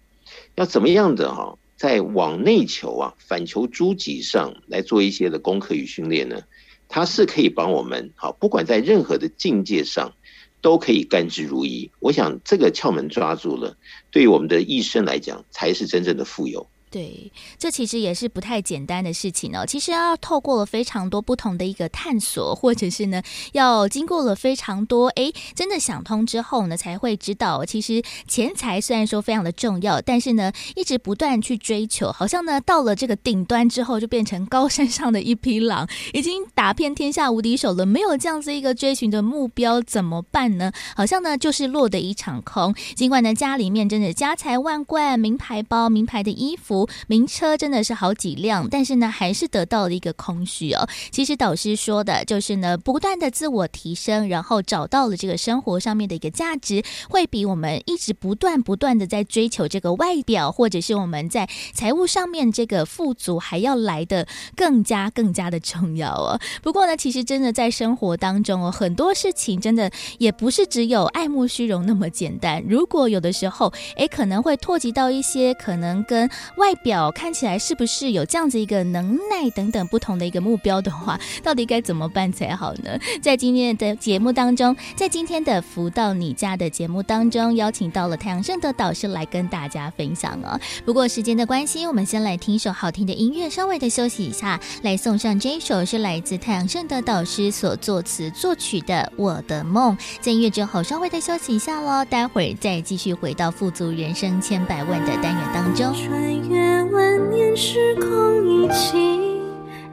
[0.56, 6.42] 要怎么样的哈，在往内求啊，反求诸己上来做一些的功课与训练呢，
[6.88, 10.14] 它是可以帮我们好，不管在任何的境界上，
[10.62, 11.90] 都可以甘之如饴。
[12.00, 13.78] 我想这个窍门抓住了，
[14.12, 16.68] 对于我们的一生来讲，才是真正的富有。
[16.92, 19.66] 对，这其实也是不太简单的事情哦。
[19.66, 23.24] 其实要透过了非常多不同的一个探索，或者是呢，
[23.54, 37.86] 要经过了非常多哎，真的想通之后呢，才会知道，其实钱财虽然说非常的重要，但是呢，一直不断去追求，好像呢，到了这个顶端之后，就变成高山上的一匹狼，已经打遍天下无敌手了。
[37.86, 40.74] 没有这样子一个追寻的目标，怎么办呢？
[40.94, 42.76] 好像呢，就是落得一场空。
[42.98, 46.81] 尽管呢，家里面真的家财万贯，名牌包、名牌的衣服。
[47.08, 50.88] 名车真的是好几辆，但是呢，还是得到了一个空虚哦。
[51.12, 66.40] 其实导师说的就是呢，不断的自我提升，然后找到了这个生活上面的一个价值，会比我们一直不断不断的在追求这个外表，或者是我们在财务上面这个富足，还要来的更加更加的重要哦。
[66.62, 72.64] 不过呢，其实真的在生活当中哦，很多事情真的也不是只有爱慕虚荣那么简单。
[72.68, 82.98] 如果有的时候，诶，可能会拓及到一些可能跟外外表看起来是不是有这样子一个能耐等等不同的一个目标的话， 到底该怎么办才好呢？
[83.22, 90.58] 在今天的节目当中，在今天的福到你家的节目当中，邀请到了太阳盛德导师来跟大家分享哦。
[90.86, 99.98] 不过时间的关系，我们先来听一首好听的音乐，稍微的休息一下，来送上这一首是来自太阳盛德导师所作词作曲的《我的梦》。
[100.22, 106.61] 在音乐之后，稍微的休息一下喽，待会儿再继续回到富足人生千百万的单元当中。
[106.92, 109.42] 万年时空一起，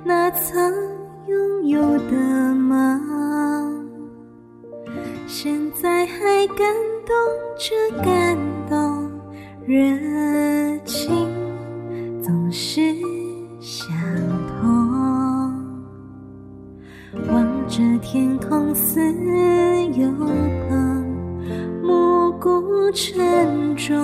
[0.05, 0.73] 那曾
[1.27, 3.89] 拥有的梦，
[5.27, 6.67] 现在还感
[7.07, 7.15] 动
[7.59, 8.37] 着感
[8.69, 9.11] 动，
[9.67, 11.29] 热情
[12.23, 12.81] 总是
[13.61, 13.91] 相
[14.61, 14.67] 同。
[17.33, 19.01] 望着天空似
[19.95, 20.11] 有
[20.69, 21.07] 朋，
[21.83, 23.95] 暮鼓晨钟。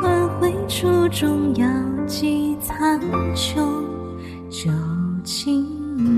[0.00, 1.66] 换回初衷，遥
[2.06, 3.00] 寄苍
[3.34, 3.56] 穹，
[4.50, 4.70] 旧
[5.24, 5.66] 情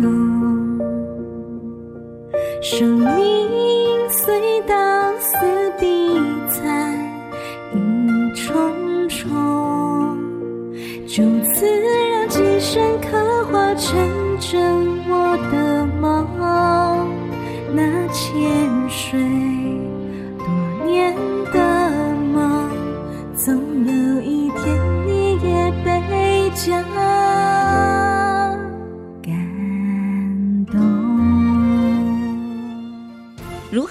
[0.01, 0.79] 浓。
[2.63, 4.75] 生命虽道
[5.19, 5.37] 似
[5.79, 5.87] 比
[6.49, 6.95] 赛
[7.73, 7.79] 一
[8.35, 10.19] 重重，
[11.07, 13.97] 就此让今生刻画成
[14.41, 15.06] 真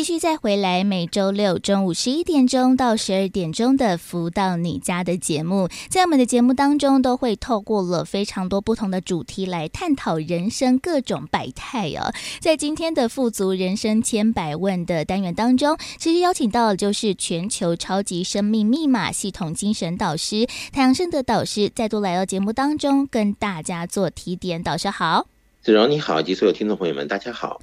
[0.00, 12.14] 继续再回来，每周六中午十一点钟到十二点钟的“福到你家”的节目，在我们的节目当中，都会透过了非常多不同的主题来探讨人生各种百态哦。
[12.40, 24.62] 在今天的“富足人生千百问”的单元当中，其实邀请到的就是全球超级生命密码系统精神导师太阳盛德导师，再度来到节目当中，跟大家做提点。
[24.62, 25.26] 导师好，
[25.60, 27.60] 子荣你好，以及所有听众朋友们，大家好。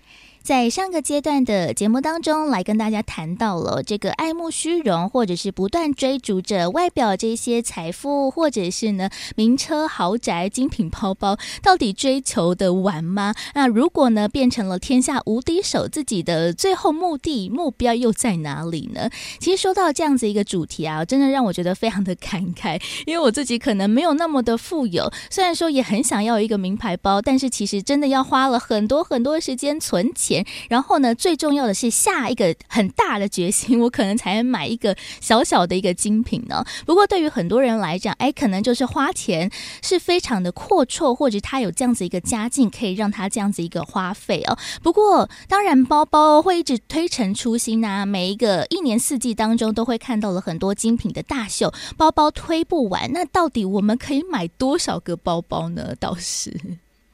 [0.48, 13.36] 在上个阶段的节目当中，来跟大家谈到了这个爱慕虚荣，或者是不断追逐着外表这些财富，或者是呢名车豪宅、精品包包，到底追求的完吗？
[13.56, 19.10] 那如果呢变成了天下无敌手，自己的最后目的目标又在哪里呢？
[19.39, 30.37] 其实说到这样子一个主题啊，真的让我觉得非常的感慨，因为我自己可能没有那么的富有，虽然说也很想要一个名牌包，但是其实真的要花了很多很多时间存钱。
[30.70, 36.64] 然后呢，最重要的是下一个很大的决心， 我可能才能买一个小小的一个精品呢。
[36.86, 39.50] 不过对于很多人来讲，哎，可能就是花钱
[39.82, 44.58] 是非常的阔绰，或者他有这样子一个家境，可以让他这样子一个花费哦。
[44.82, 53.12] 不过当然，包包会一直推陈出新呐，每一个一年四季当中都会看到了很多精品的大秀，包包推不完。
[53.14, 55.94] 那到底我们可以买多少个包包呢？
[56.00, 56.56] 倒是。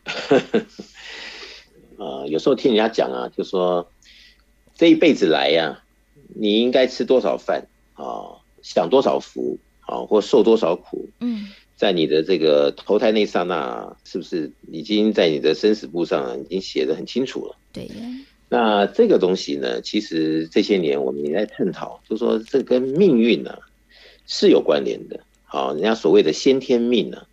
[2.04, 3.90] 呃，有时候听人家讲啊，就说
[4.76, 5.84] 这一辈子来呀、啊，
[6.36, 11.08] 你应该吃多少饭啊，享多少福啊，或受多少苦。
[11.22, 11.48] 嗯，
[11.78, 17.56] 在你的这个投胎那刹那，是不是已经在你的生死簿上已经写得很清楚了？
[17.72, 17.90] 对。
[18.50, 23.60] 那这个东西呢，其实这些年我们也在探讨，就说这跟命运呢、啊、
[24.28, 25.22] 是有关联的。
[25.46, 27.28] 好，人家所谓的先天命呢、啊。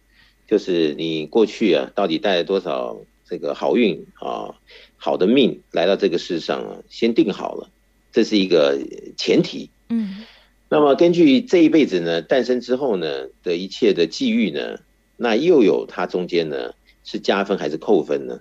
[0.47, 2.97] 就是你过去啊，到底带了多少
[3.31, 4.53] 这个好运啊，
[4.97, 7.71] 好的命来到这个世上啊，先定好了，
[8.11, 8.77] 这是一个
[9.17, 9.71] 前提。
[9.89, 10.25] 嗯，
[10.69, 14.81] 那么根据这一辈子呢，诞生之后呢的一切的际遇呢，
[15.17, 16.75] 那又有它中间呢
[17.05, 18.41] 是加分还是扣分呢？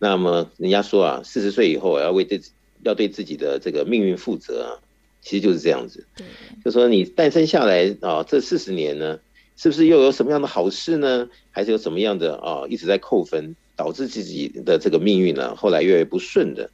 [0.00, 2.40] 那么人家说啊，四十岁以后要为这
[2.82, 4.82] 要对自己的这个命运负责啊，
[5.22, 6.04] 其实就是这样子。
[6.16, 6.26] 对，
[6.64, 9.20] 就说你诞生下来啊，这四十年呢。
[9.56, 11.28] 是不是又有什么样的好事呢？
[11.52, 16.70] 还是有什么样的啊，一直在扣分，导致自己的这个命运呢，后来越来越不顺的，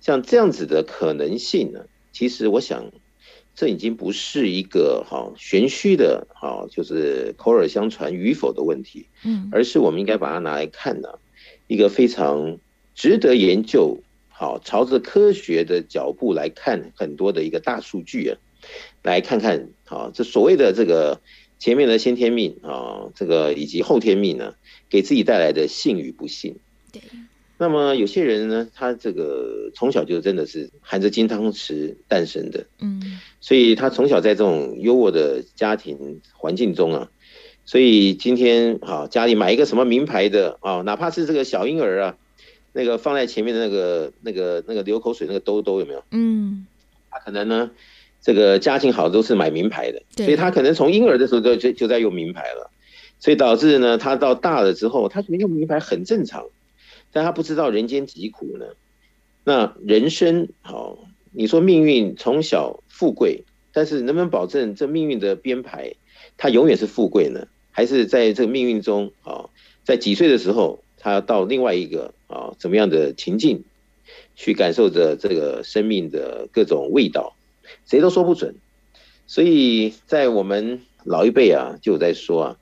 [0.00, 1.80] 像这样子的可能性呢？
[2.12, 2.90] 其实我想，
[3.54, 11.08] 这已经不是一个哈玄虚的哈，就是口耳相传与否的问题，嗯，而是我们应该把它拿来看呢，
[11.66, 12.58] 一个非常
[12.94, 18.38] 值得研究，好，朝着科学的脚步来看很多的一个大数据啊，
[19.02, 21.20] 来看看啊，这所谓的这个。
[21.60, 24.54] 前面的先天命啊，这个以及后天命呢，
[24.88, 26.56] 给自己带来的幸与不幸。
[26.92, 27.02] 对。
[27.60, 32.66] 那么有些人呢，他这个从小就真的是含着金汤匙诞生的。
[32.80, 33.18] 嗯。
[33.40, 37.10] 所以他从小在这种优渥的家庭环境中啊，
[37.64, 42.16] 所以今天啊，家里买一个什么名牌的啊，哪怕是这个小婴儿啊，
[42.72, 46.04] 那个放在前面的那个那个那个流口水那个兜兜有没有？
[46.10, 46.66] 嗯。
[47.10, 47.70] 他可能呢。
[48.20, 52.68] 这个家境好都是买名牌的，所以他可能从婴儿的时候就就就在用名牌了，
[53.20, 56.46] 所以导致呢，他到大了之后，他觉得用名牌很正常，
[57.12, 58.66] 但他不知道人间疾苦呢。
[59.44, 60.98] 那人生好，
[61.32, 65.94] 你说命运从小富贵，但是能不能保证这命运的编排，
[66.36, 67.46] 他永远是富贵呢？
[67.70, 69.48] 还是在这个命运中啊，
[69.84, 73.64] 在几岁的时候，他到另外一个啊怎么样的情境，
[74.36, 77.34] 去感受着这个生命的各种味道？
[77.86, 78.54] 谁都说不准，
[79.26, 82.56] 所以在我们老一辈啊，就在说啊，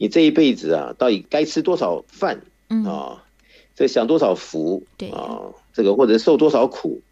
[0.00, 2.40] 你这一辈子啊，到底该吃多少饭
[2.86, 3.22] 啊？
[3.76, 4.82] 这享多少福
[5.12, 5.52] 啊？
[5.74, 7.02] 这个或者受多少苦，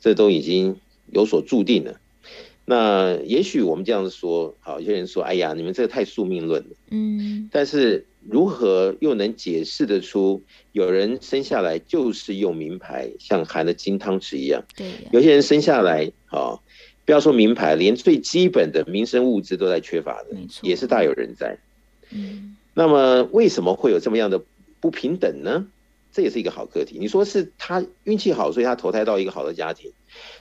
[0.00, 0.76] 这都已经
[1.12, 2.00] 有所注定了。
[2.64, 6.70] 那也许我们这样子说，好，有些人说，哎呀，你们这个太宿命论了。
[6.90, 7.48] 嗯。
[7.52, 14.64] 但是如何又能解释得出，有人生下来就是用名牌，像含了金汤匙一样？
[14.76, 14.90] 对。
[15.12, 16.58] 有些人生下来啊。
[17.04, 21.56] 不要说名牌，连最基本的民生物资都在缺乏的，也是大有人在。
[22.74, 24.42] 那么为什么会有这么样的
[24.80, 25.66] 不平等呢？
[26.12, 26.98] 这也是一个好课题。
[26.98, 29.90] 你说是他运气好，所以他投胎到一个好的家庭。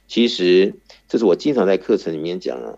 [0.07, 0.73] 其实
[1.07, 2.77] 这是我经常在课程里面讲啊，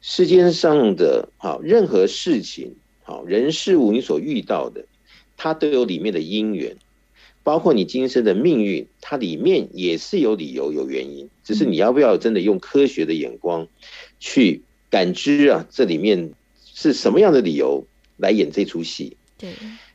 [0.00, 4.84] 世间上的好任何事情，好人事物，你所遇到的，
[5.36, 6.76] 它都有里面的因缘。
[7.42, 13.66] 包括你今生的命运，它里面也是有理由、有原因，只是你要不要真的用科学的眼光
[14.20, 15.66] 去感知啊？
[15.70, 16.32] 这里面
[16.62, 17.84] 是什么样的理由
[18.18, 19.16] 来演这出戏？
[19.38, 19.50] 对。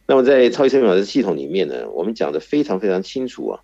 [0.05, 3.61] 那么在超级生命法则系统里面呢，我们讲的非常非常清楚啊。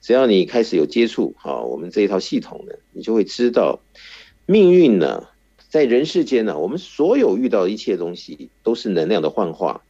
[0.00, 3.80] 只要你开始有接触啊，我们这一套系统呢，你就会知道
[4.46, 5.28] 命运呢，
[5.68, 9.82] 在人世间呢，我们所有遇到的一切东西都是能量的幻化。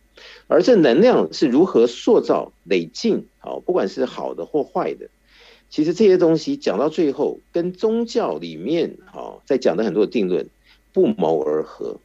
[0.46, 5.08] 而这能量是如何塑造、累进，好，不管是好的或坏的，
[5.68, 10.46] 其实这些东西讲到最后，跟宗教里面好在讲的很多的定论
[10.92, 11.98] 不谋而合。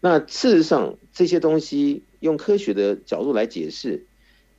[0.00, 4.06] 那事实上，这些东西用科学的角度来解释，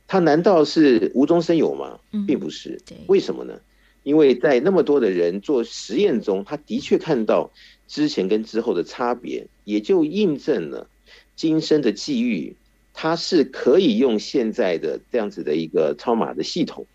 [0.06, 1.98] 它难道是无中生有吗？
[2.26, 2.80] 并不是。
[3.06, 3.60] 为什么呢？
[4.04, 7.50] 因为在那么多的人做实验中，他的确看到
[7.86, 10.88] 之前跟之后的差别，也就印证了
[11.36, 12.56] 今生的际遇。
[12.94, 16.86] 它是可以用现在的这样子的一个超码的系统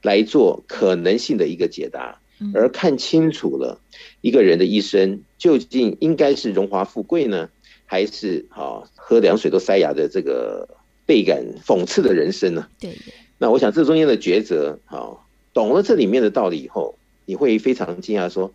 [0.00, 2.20] 来做可能性的一个解答，
[2.54, 3.80] 而看清楚了
[4.20, 7.50] 一个人的一生究竟应该是荣华富贵呢，
[7.92, 10.66] 还是啊喝凉水都塞牙的这个
[11.04, 12.66] 倍感讽刺的人生呢？
[12.80, 12.96] 对。
[13.36, 15.20] 那我想这中间的抉择，啊，
[15.52, 16.94] 懂了这里面的道理以后，
[17.26, 18.50] 你会非常惊讶说：“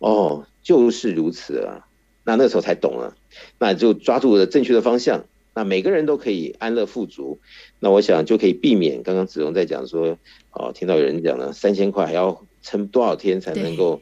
[0.00, 1.86] 哦，就是如此啊！”
[2.26, 3.14] 那那时候才懂了，
[3.60, 5.24] 那就抓住了正确的方向。
[5.54, 7.38] 那每个人都可以安乐富足，
[7.78, 10.18] 那我想就可以避免刚刚子荣在讲说，
[10.50, 14.00] 哦，听到有人讲了三千块还要撑多少天才能够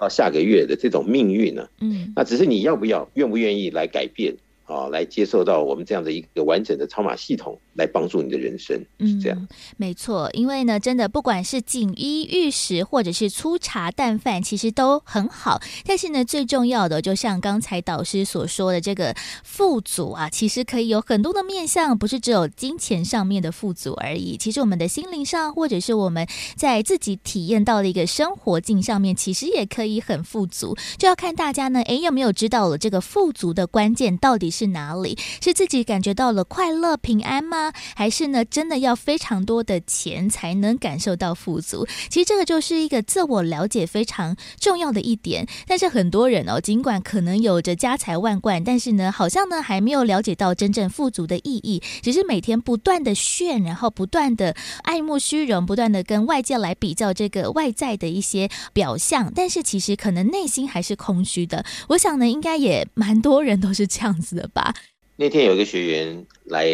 [0.00, 1.68] 到下个月的这种命运呢？
[1.80, 4.36] 嗯，那只是你要不要、愿不愿意来改变。
[4.64, 9.48] 啊，来接受到我们这样的一个完整的超码系统，来帮助你的人生，是这样。
[9.76, 15.60] 没错，因为呢，真的不管是锦衣玉食，或者是粗茶淡饭，其实都很好。
[15.84, 24.36] 但是呢，最重要的，就像刚才导师所说的，这个富足啊，其实可以有很多的面向，不是只有金钱上面的富足而已。
[24.36, 30.76] 其实我们的心灵上，或者是我们在自己体验到的一个生活境上面，其实也可以很富足。
[30.96, 34.72] 就要看大家呢，诶，有没有知道了这个富足的关键到底是？
[34.72, 35.18] 哪里？
[35.42, 37.72] 是自己感觉到了快乐平安吗？
[37.94, 41.86] 还是呢，真的要非常多的钱才能感受到富足？
[42.08, 45.46] 其实这个就是一个自我了解非常重要的一点。
[45.66, 61.64] 但是很多人哦，尽管可能有着家财万贯，但是呢，好像呢还没有了解到真正富足的意义，只是每天不断的炫，然后不断的爱慕虚荣，不断的跟外界来比较这个外在的一些表象，但是其实可能内心还是空虚的。
[61.88, 64.41] 我想呢，应该也蛮多人都是这样子。
[64.48, 64.74] 吧，
[65.16, 66.66] 那天有一个学员来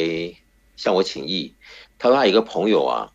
[0.77, 1.53] 向我请益，
[1.99, 3.13] 他说他有一个朋友啊，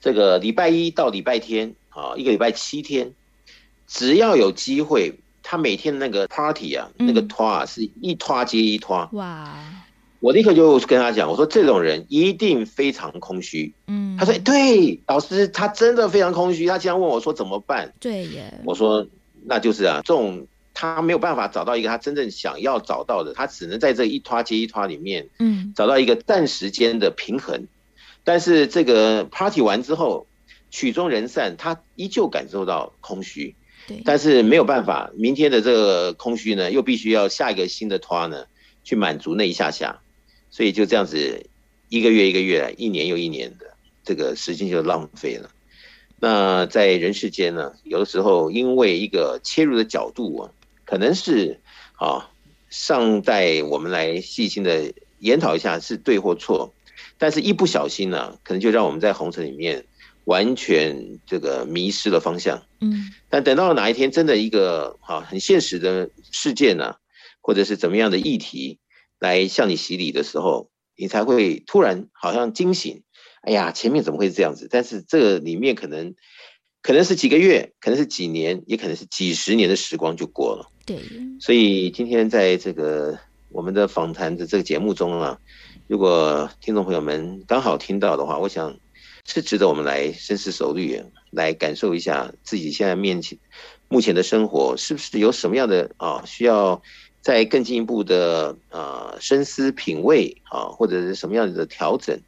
[0.00, 3.12] 这个礼拜一到礼拜天啊，一个礼拜七天，
[3.86, 9.08] 只要有机会，他每天那个 party 啊，嗯、那个拖啊，是一拖接一拖。
[9.12, 9.54] 哇！
[10.20, 13.72] 我立刻就跟他讲，我说这种人一定非常空虚。
[13.88, 16.66] 嗯，他说对，老师他真的非常空虚。
[16.66, 17.92] 他竟然问我说怎么办？
[18.00, 18.52] 对耶。
[18.64, 19.06] 我说
[19.44, 20.46] 那就是啊，这种。
[20.74, 27.66] 他没有办法找到一个他真正想要找到的，他只能在这一拖接一拖里面，嗯，找到一个暂时间的平衡。
[28.24, 30.26] 但是这个 party 完之后，
[30.70, 33.54] 曲终人散，他依旧感受到空虚。
[33.86, 38.44] 对，但是没有办法，明天的这个空虚呢，又必须要下一个新的拖呢，
[38.82, 40.00] 去满足那一下下，
[40.50, 41.46] 所以就这样子，
[41.88, 43.66] 一个月一个月，一年又一年的
[44.04, 45.50] 这个时间就浪费了。
[46.18, 50.50] 那在人世间呢，有的时候因为一个切入的角度啊。
[50.92, 51.58] 可能是
[51.94, 52.28] 啊，
[52.68, 56.74] 尚待我们来细心的研讨一下是对或错，
[57.16, 59.86] 但是一不小心呢、啊，可能就让我们在红尘里面
[60.24, 62.66] 完全这个迷失了方向。
[62.82, 66.96] 嗯，但等到哪一天真的一个啊很现实的事件呢、啊，
[67.40, 68.78] 或者是怎么样的议题
[69.18, 73.02] 来向你洗礼的时候，你才会突然好像惊醒。
[73.40, 74.68] 哎呀，前面怎么会这样子？
[74.70, 76.14] 但是这个里面可能。
[76.82, 80.68] 可能是几个月，可能是几年，也可能是几十年的时光就过了。
[80.84, 80.98] 对，
[81.40, 83.16] 所以今天在这个
[83.50, 85.38] 我们的访谈的这个节目中啊，
[85.86, 88.76] 如果听众朋友们刚好听到的话，我想
[89.24, 93.38] 是值得我们来深思熟虑，来感受一下自己现在面前
[93.88, 96.82] 目前的生活是不是有什么样的啊需要
[97.20, 102.18] 再更进一步的啊深思品味啊，或者是什么样的调整。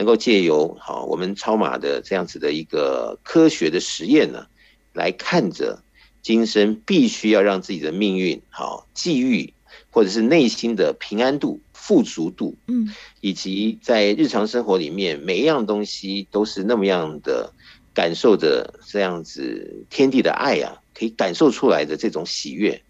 [0.00, 4.46] 能够借由好我们超马的这样子的一个科学的实验呢，
[4.94, 5.82] 来看着
[6.22, 9.52] 今生必须要让自己的命运好际遇，
[9.90, 12.88] 或者是内心的平安度、富足度，嗯，
[13.20, 17.52] 以及在日常生活里面每一样东西都是那么样的
[17.92, 22.80] 感受着这样子天地的爱啊，可以感受出来的这种喜悦。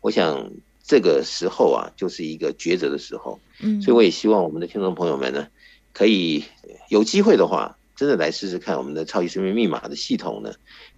[0.00, 0.50] 我想
[0.82, 5.46] 这个时候啊，就是一个抉择的时候，嗯，所以我也希望我们的听众朋友们呢。
[5.92, 6.44] 可以
[6.88, 10.52] 有机会的话，真的来试试看我们的超级生命密码的系统呢，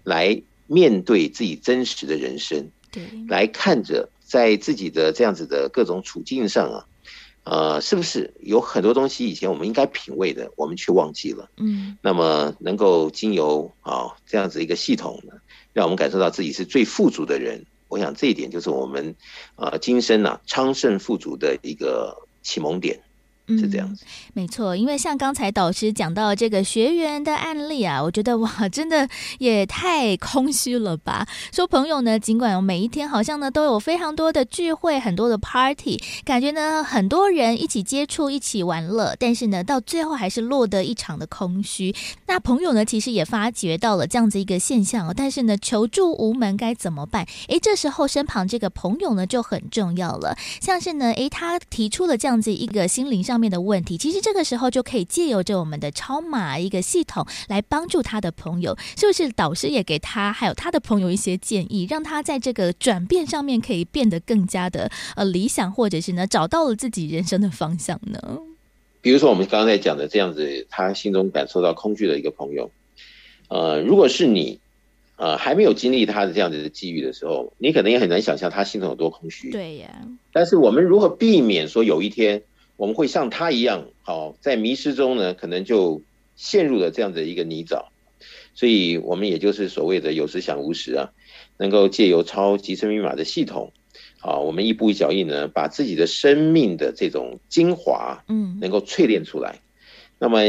[0.05, 6.87] 来面对自己真实的人生，对，来看着在自己的这样子的各种处境上啊，
[7.45, 15.33] 呃，是不是有很多东西以前我们应该品味的，我们却忘记了，嗯，那么能够经由啊这样子一个系统呢，
[15.73, 19.15] 让我们感受到自己是最富足的人，我想这一点就是我们
[19.57, 23.01] 呃今生啊昌盛富足的一个启蒙点。
[23.59, 24.77] 是这样子，嗯，没错。
[24.77, 31.27] 因为像刚才导师讲到这个学员的案例啊，我觉得哇， 真的也太空虚了吧。
[31.53, 41.95] 说朋友呢，尽管每一天好像呢都有非常多的聚会，很多的 party，感觉呢很多人一起接触，一起玩乐，但是呢到最后还是落得一场的空虚。
[42.27, 47.27] 那朋友呢其实也发觉到了这样子一个现象哦，但是呢求助无门，该怎么办？
[47.49, 59.31] 诶，这时候身旁这个朋友呢就很重要了，像是呢诶他提出了这样子一个心灵上面的问题，其实这个时候就可以借由着我们的超马一个系统来帮助他的朋友，是不是？
[59.33, 68.39] 导师也给他还有他的朋友一些建议，让他在这个转变上面可以变得更加的呃理想，或者是呢找到了自己人生的方向呢？
[69.01, 72.71] 比如说我们刚刚在讲的这样子，他心中感受到空虚的一个朋友，
[73.49, 74.59] 呃，如果是你，
[75.17, 79.51] 呃，还没有经历他的这样子的际遇的时候，你可能也很难想象他心中有多空虚。
[79.51, 79.89] 对呀。
[80.33, 82.43] 但是我们如何避免说有一天
[82.81, 86.01] 我们会像他一样，好在迷失中呢，可能就
[86.35, 87.85] 陷入了这样的一个泥沼。
[88.55, 91.13] 所以我们也就是所谓的有时想无时啊，
[91.59, 93.71] 能够借由超级生命密码的系统，
[94.21, 99.61] 啊，我们一步一脚印呢，把自己的生命的这种精华，嗯，能够淬炼出来。
[100.19, 100.41] 那么。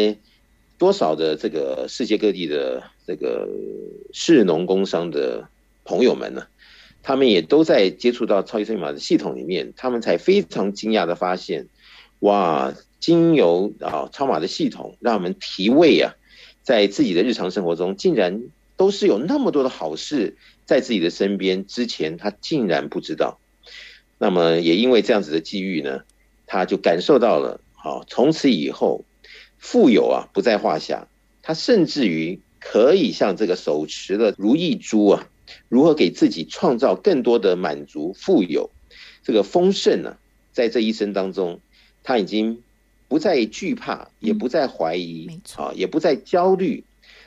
[0.77, 3.47] 多少的这个世界各地的这个
[4.13, 5.47] 市农工商的
[5.83, 6.47] 朋友们呢？
[7.03, 11.67] 他们也都在接触到超级生命密码的系统里面，他们才非常惊讶的发现，
[12.21, 16.15] 哇，经由啊超马的系统，让我们提味啊，
[16.63, 18.41] 在自己的日常生活中，竟然
[18.77, 23.37] 都是有那么多的好事在自己的身边，之前他竟然不知道。
[24.17, 26.01] 那么也因为这样子的机遇呢，
[26.47, 29.05] 他就感受到了，好，从此以后。
[29.63, 31.07] 富有啊，不在话下。
[31.43, 35.29] 他甚至于可以像这个手持的如意珠啊，
[35.69, 38.71] 如何给自己创造更多的满足、富有、
[39.21, 40.17] 这个丰盛呢、啊？
[40.51, 41.59] 在这一生当中，
[42.03, 42.61] 他已经
[43.07, 46.83] 不再惧怕，也不再怀疑，啊，也不再焦虑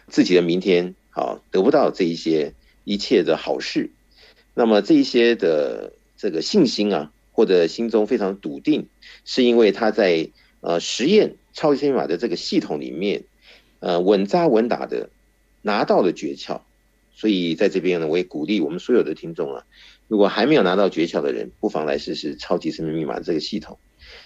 [0.08, 2.52] 自己的明天啊得不到这一些
[2.84, 3.90] 一切的好事。
[4.54, 8.86] 那么这一些的这个信心啊，或者心中非常笃定，
[9.24, 10.28] 是因为他在
[10.60, 11.36] 呃实验。
[11.56, 13.22] 超级生命密码的这个系统里面，
[13.78, 15.08] 呃，稳扎稳打的
[15.62, 16.60] 拿到了诀窍，
[17.14, 19.64] 所以在这边呢，我也鼓励我们所有的听众啊，
[20.08, 23.78] 如果还没有拿到诀窍的人，不妨来试试超级生命密码这个系统。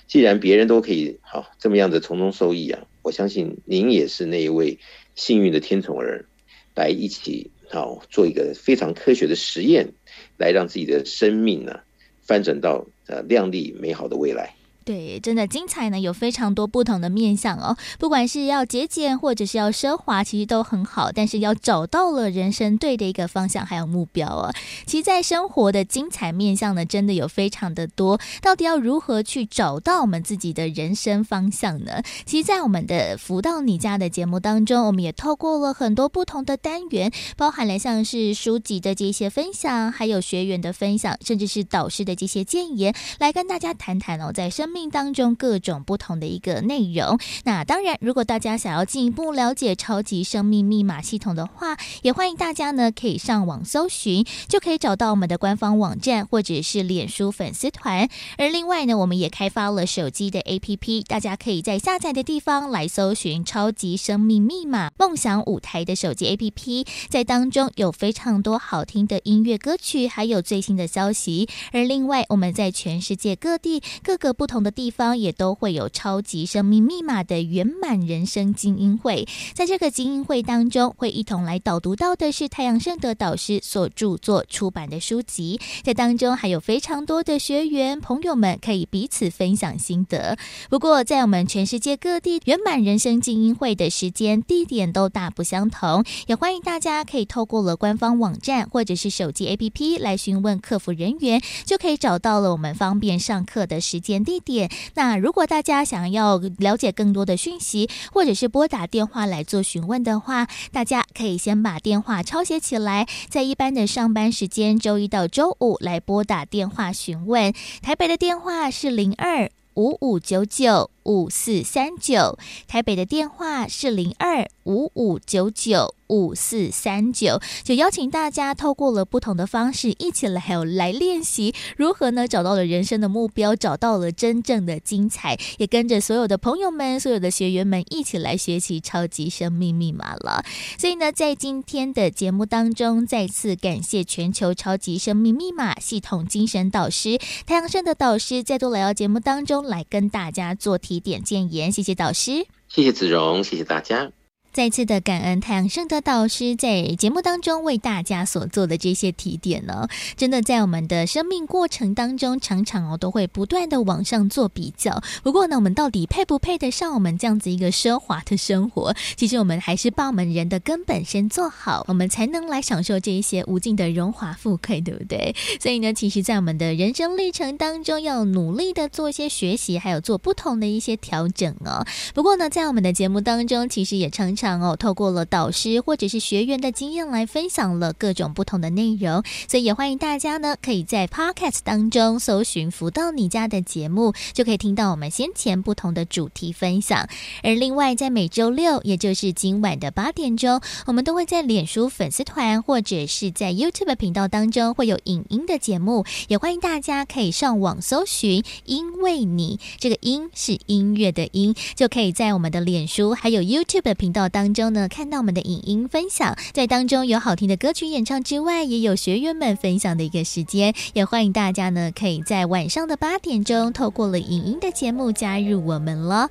[0.07, 4.79] 既然别人都可以好这么样子从中受益啊，我相信您也是那一位
[5.15, 6.27] 幸运的天宠儿，
[6.75, 9.93] 来一起好做一个非常科学的实验，
[10.37, 11.81] 来让自己的生命呢
[12.23, 14.55] 翻转到呃亮丽美好的未来。
[14.89, 17.77] 对，真的精彩呢，有非常多不同的面向哦。
[17.99, 21.13] 不管是要节俭，或者是要奢华，其实都很好。
[21.13, 24.51] 但是要找到了人生对的一个方向，还有目标哦。
[24.87, 28.19] 其实，在生活的精彩面向呢，真的有非常的多。
[28.41, 32.03] 到底要如何去找到我们自己的人生方向呢？
[32.25, 44.78] 其实，在我们的福到你家的节目当中，我们也透过了很多不同的单元，包含了像是书籍的这些分享，还有学员的分享，甚至是导师的这些建言，来跟大家谈谈哦，在生命。
[44.87, 47.19] 当中各种不同的一个内容。
[47.45, 58.09] 那当然，如果大家想要进一步了解超级生命密码系统的话，也欢迎大家呢可以上网搜寻，就可以找到我们的官方网站或者是脸书粉丝团。
[58.37, 71.49] 而另外呢，我们也开发了手机的 APP，大家可以在下载的地方来搜寻“超级生命密码梦想舞台”的手机 APP，在当中有非常多好听的音乐歌曲，还有最新的消息。
[71.73, 90.37] 而另外，我们在全世界各地各个不同的地方也都会有超级生命密码的圆满人生精英会，在这个精英会当中，会一同来导读到的是太阳盛德导师所著作出版的书籍，在当中还有非常多的学员朋友们可以彼此分享心得。
[90.69, 104.58] 不过，在我们全世界各地圆满人生精英会的时间地点都大不相同，也欢迎大家可以透过了官方网站或者是手机 APP 来询问客服人员，就可以找到了我们方便上课的时间地点。
[104.95, 117.53] 那如果大家想要了解更多的讯息，或者是拨打电话来做询问的话，大家可以先把电话抄写起来，在一般的上班时间，周一到周五来拨打电话询问。
[117.83, 125.95] 台北的电话是零二五五九九五四三九，台北的电话是零二五五九九。
[126.09, 132.27] 五四三九，就邀请大家透过了不同的方式，一起来还有来练习如何呢？
[132.27, 140.43] 找到了人生的目标，找到了真正的精彩，也跟着所有的朋友们、所有的学员们一起来学习超级生命密码了。
[140.79, 151.71] 所以呢，在今天的节目当中，再次感谢全球超级生命密码系统精神导师太阳盛的导师再度来到节目当中来跟大家做提点建言。
[151.73, 154.13] 谢谢导师，谢谢子荣，谢谢大家。
[154.51, 159.87] 再次的感恩太阳盛德导师在节目当中为大家所做的这些提点呢，
[160.17, 165.01] 真的在我们的生命过程当中，常常哦都会不断的往上做比较。
[165.23, 168.95] 不过呢，我们到底配不配得上我们这样子一个奢华的生活？
[169.17, 175.37] 其实我们还是把我们人的根本先做好，我们才能来享受这一些无尽的荣华富贵，对不对？
[175.61, 181.87] 所以呢，其实，在我们的人生历程当中，要努力的做一些学习，还有做不同的一些调整哦。
[182.15, 184.38] 不过呢，在我们的节目当中，其实也常。
[184.39, 197.09] 常哦，透过了导师或者是学员的经验来分享了各种不同的内容，所以也欢迎大家呢，可以在 Podcast 当中搜寻“福到你家”的节目，就可以听到我们先前不同的主题分享。
[197.43, 216.37] 而另外，在每周六，也就是今晚的八点钟，我们都会在脸书粉丝团或者是在 YouTube 频道当中会有影音的节目，也欢迎大家可以上网搜寻“因为你”，这个“音”是音乐的“音”，就可以在我们的脸书还有 YouTube 频道当中呢，看到我们的影音分享。
[216.53, 226.29] 在当中有好听的歌曲演唱之外，也有学员们分享的一个时间，也欢迎大家呢，可以在晚上的八点钟，透过了影音的节目加入我们了。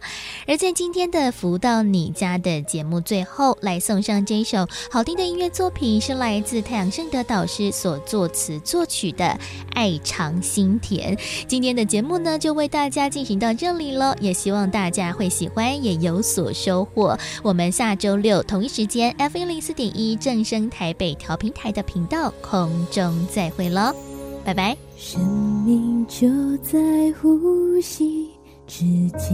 [0.47, 9.25] 而在今天的福到你家的节目最后，来送上这首好听的音乐作品，是来自太阳盛德导师所作词作曲的
[9.73, 11.15] 《爱尝心甜》。
[11.47, 17.17] 今天的节目呢，就为大家进行到这里了，也希望大家会喜欢，也有所收获。
[17.43, 23.95] 我们下下周六同一时间 F 一零四点一正声台北调频台的频道空中再会喽，
[24.43, 24.75] 拜拜。
[24.97, 25.25] 生
[25.63, 26.27] 命就
[26.57, 26.77] 在
[27.13, 28.29] 呼吸
[28.67, 29.31] 之间，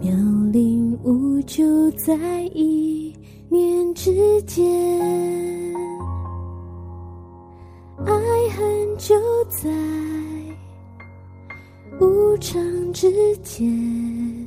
[0.00, 0.10] 妙
[0.50, 2.14] 龄无就在
[2.54, 3.14] 一
[3.50, 4.64] 念之间，
[8.06, 8.14] 爱
[8.56, 9.14] 恨就
[9.50, 9.68] 在
[12.00, 12.58] 无常
[12.94, 14.41] 之间，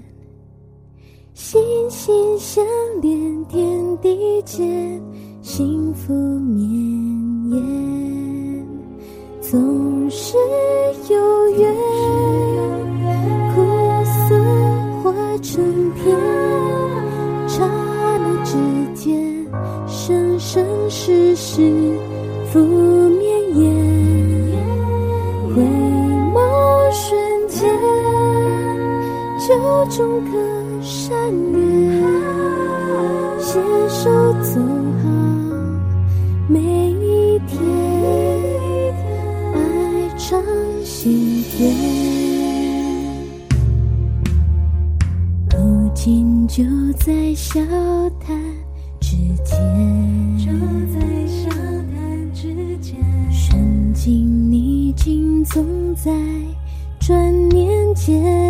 [1.36, 2.66] 心心相
[3.02, 5.04] 连，天地间，
[5.42, 6.66] 幸福绵
[7.52, 8.66] 延，
[9.42, 10.38] 总是
[11.10, 11.76] 有缘，
[13.54, 13.62] 苦
[14.06, 14.34] 涩
[15.04, 15.12] 化
[15.42, 16.18] 成甜，
[17.50, 18.56] 刹那之
[18.96, 19.46] 间，
[19.88, 21.70] 生生世世
[22.46, 23.74] 福绵延，
[25.54, 25.62] 回
[26.34, 26.40] 眸
[26.94, 27.78] 瞬间，
[29.46, 30.38] 就种歌
[30.88, 31.18] 善
[31.52, 32.04] 缘，
[33.40, 33.60] 携
[33.90, 34.62] 手走
[35.02, 35.10] 好。
[36.48, 37.60] 每一天，
[39.56, 39.58] 爱
[40.16, 40.40] 尝
[40.84, 41.74] 心田，
[45.50, 46.64] 如今就
[47.00, 47.60] 在笑
[48.20, 48.40] 谈
[49.00, 49.58] 之间，
[50.38, 50.52] 就
[50.94, 51.50] 在笑
[51.96, 52.96] 谈之间，
[53.32, 55.66] 顺境逆境总
[55.96, 56.12] 在
[57.00, 58.45] 转念间。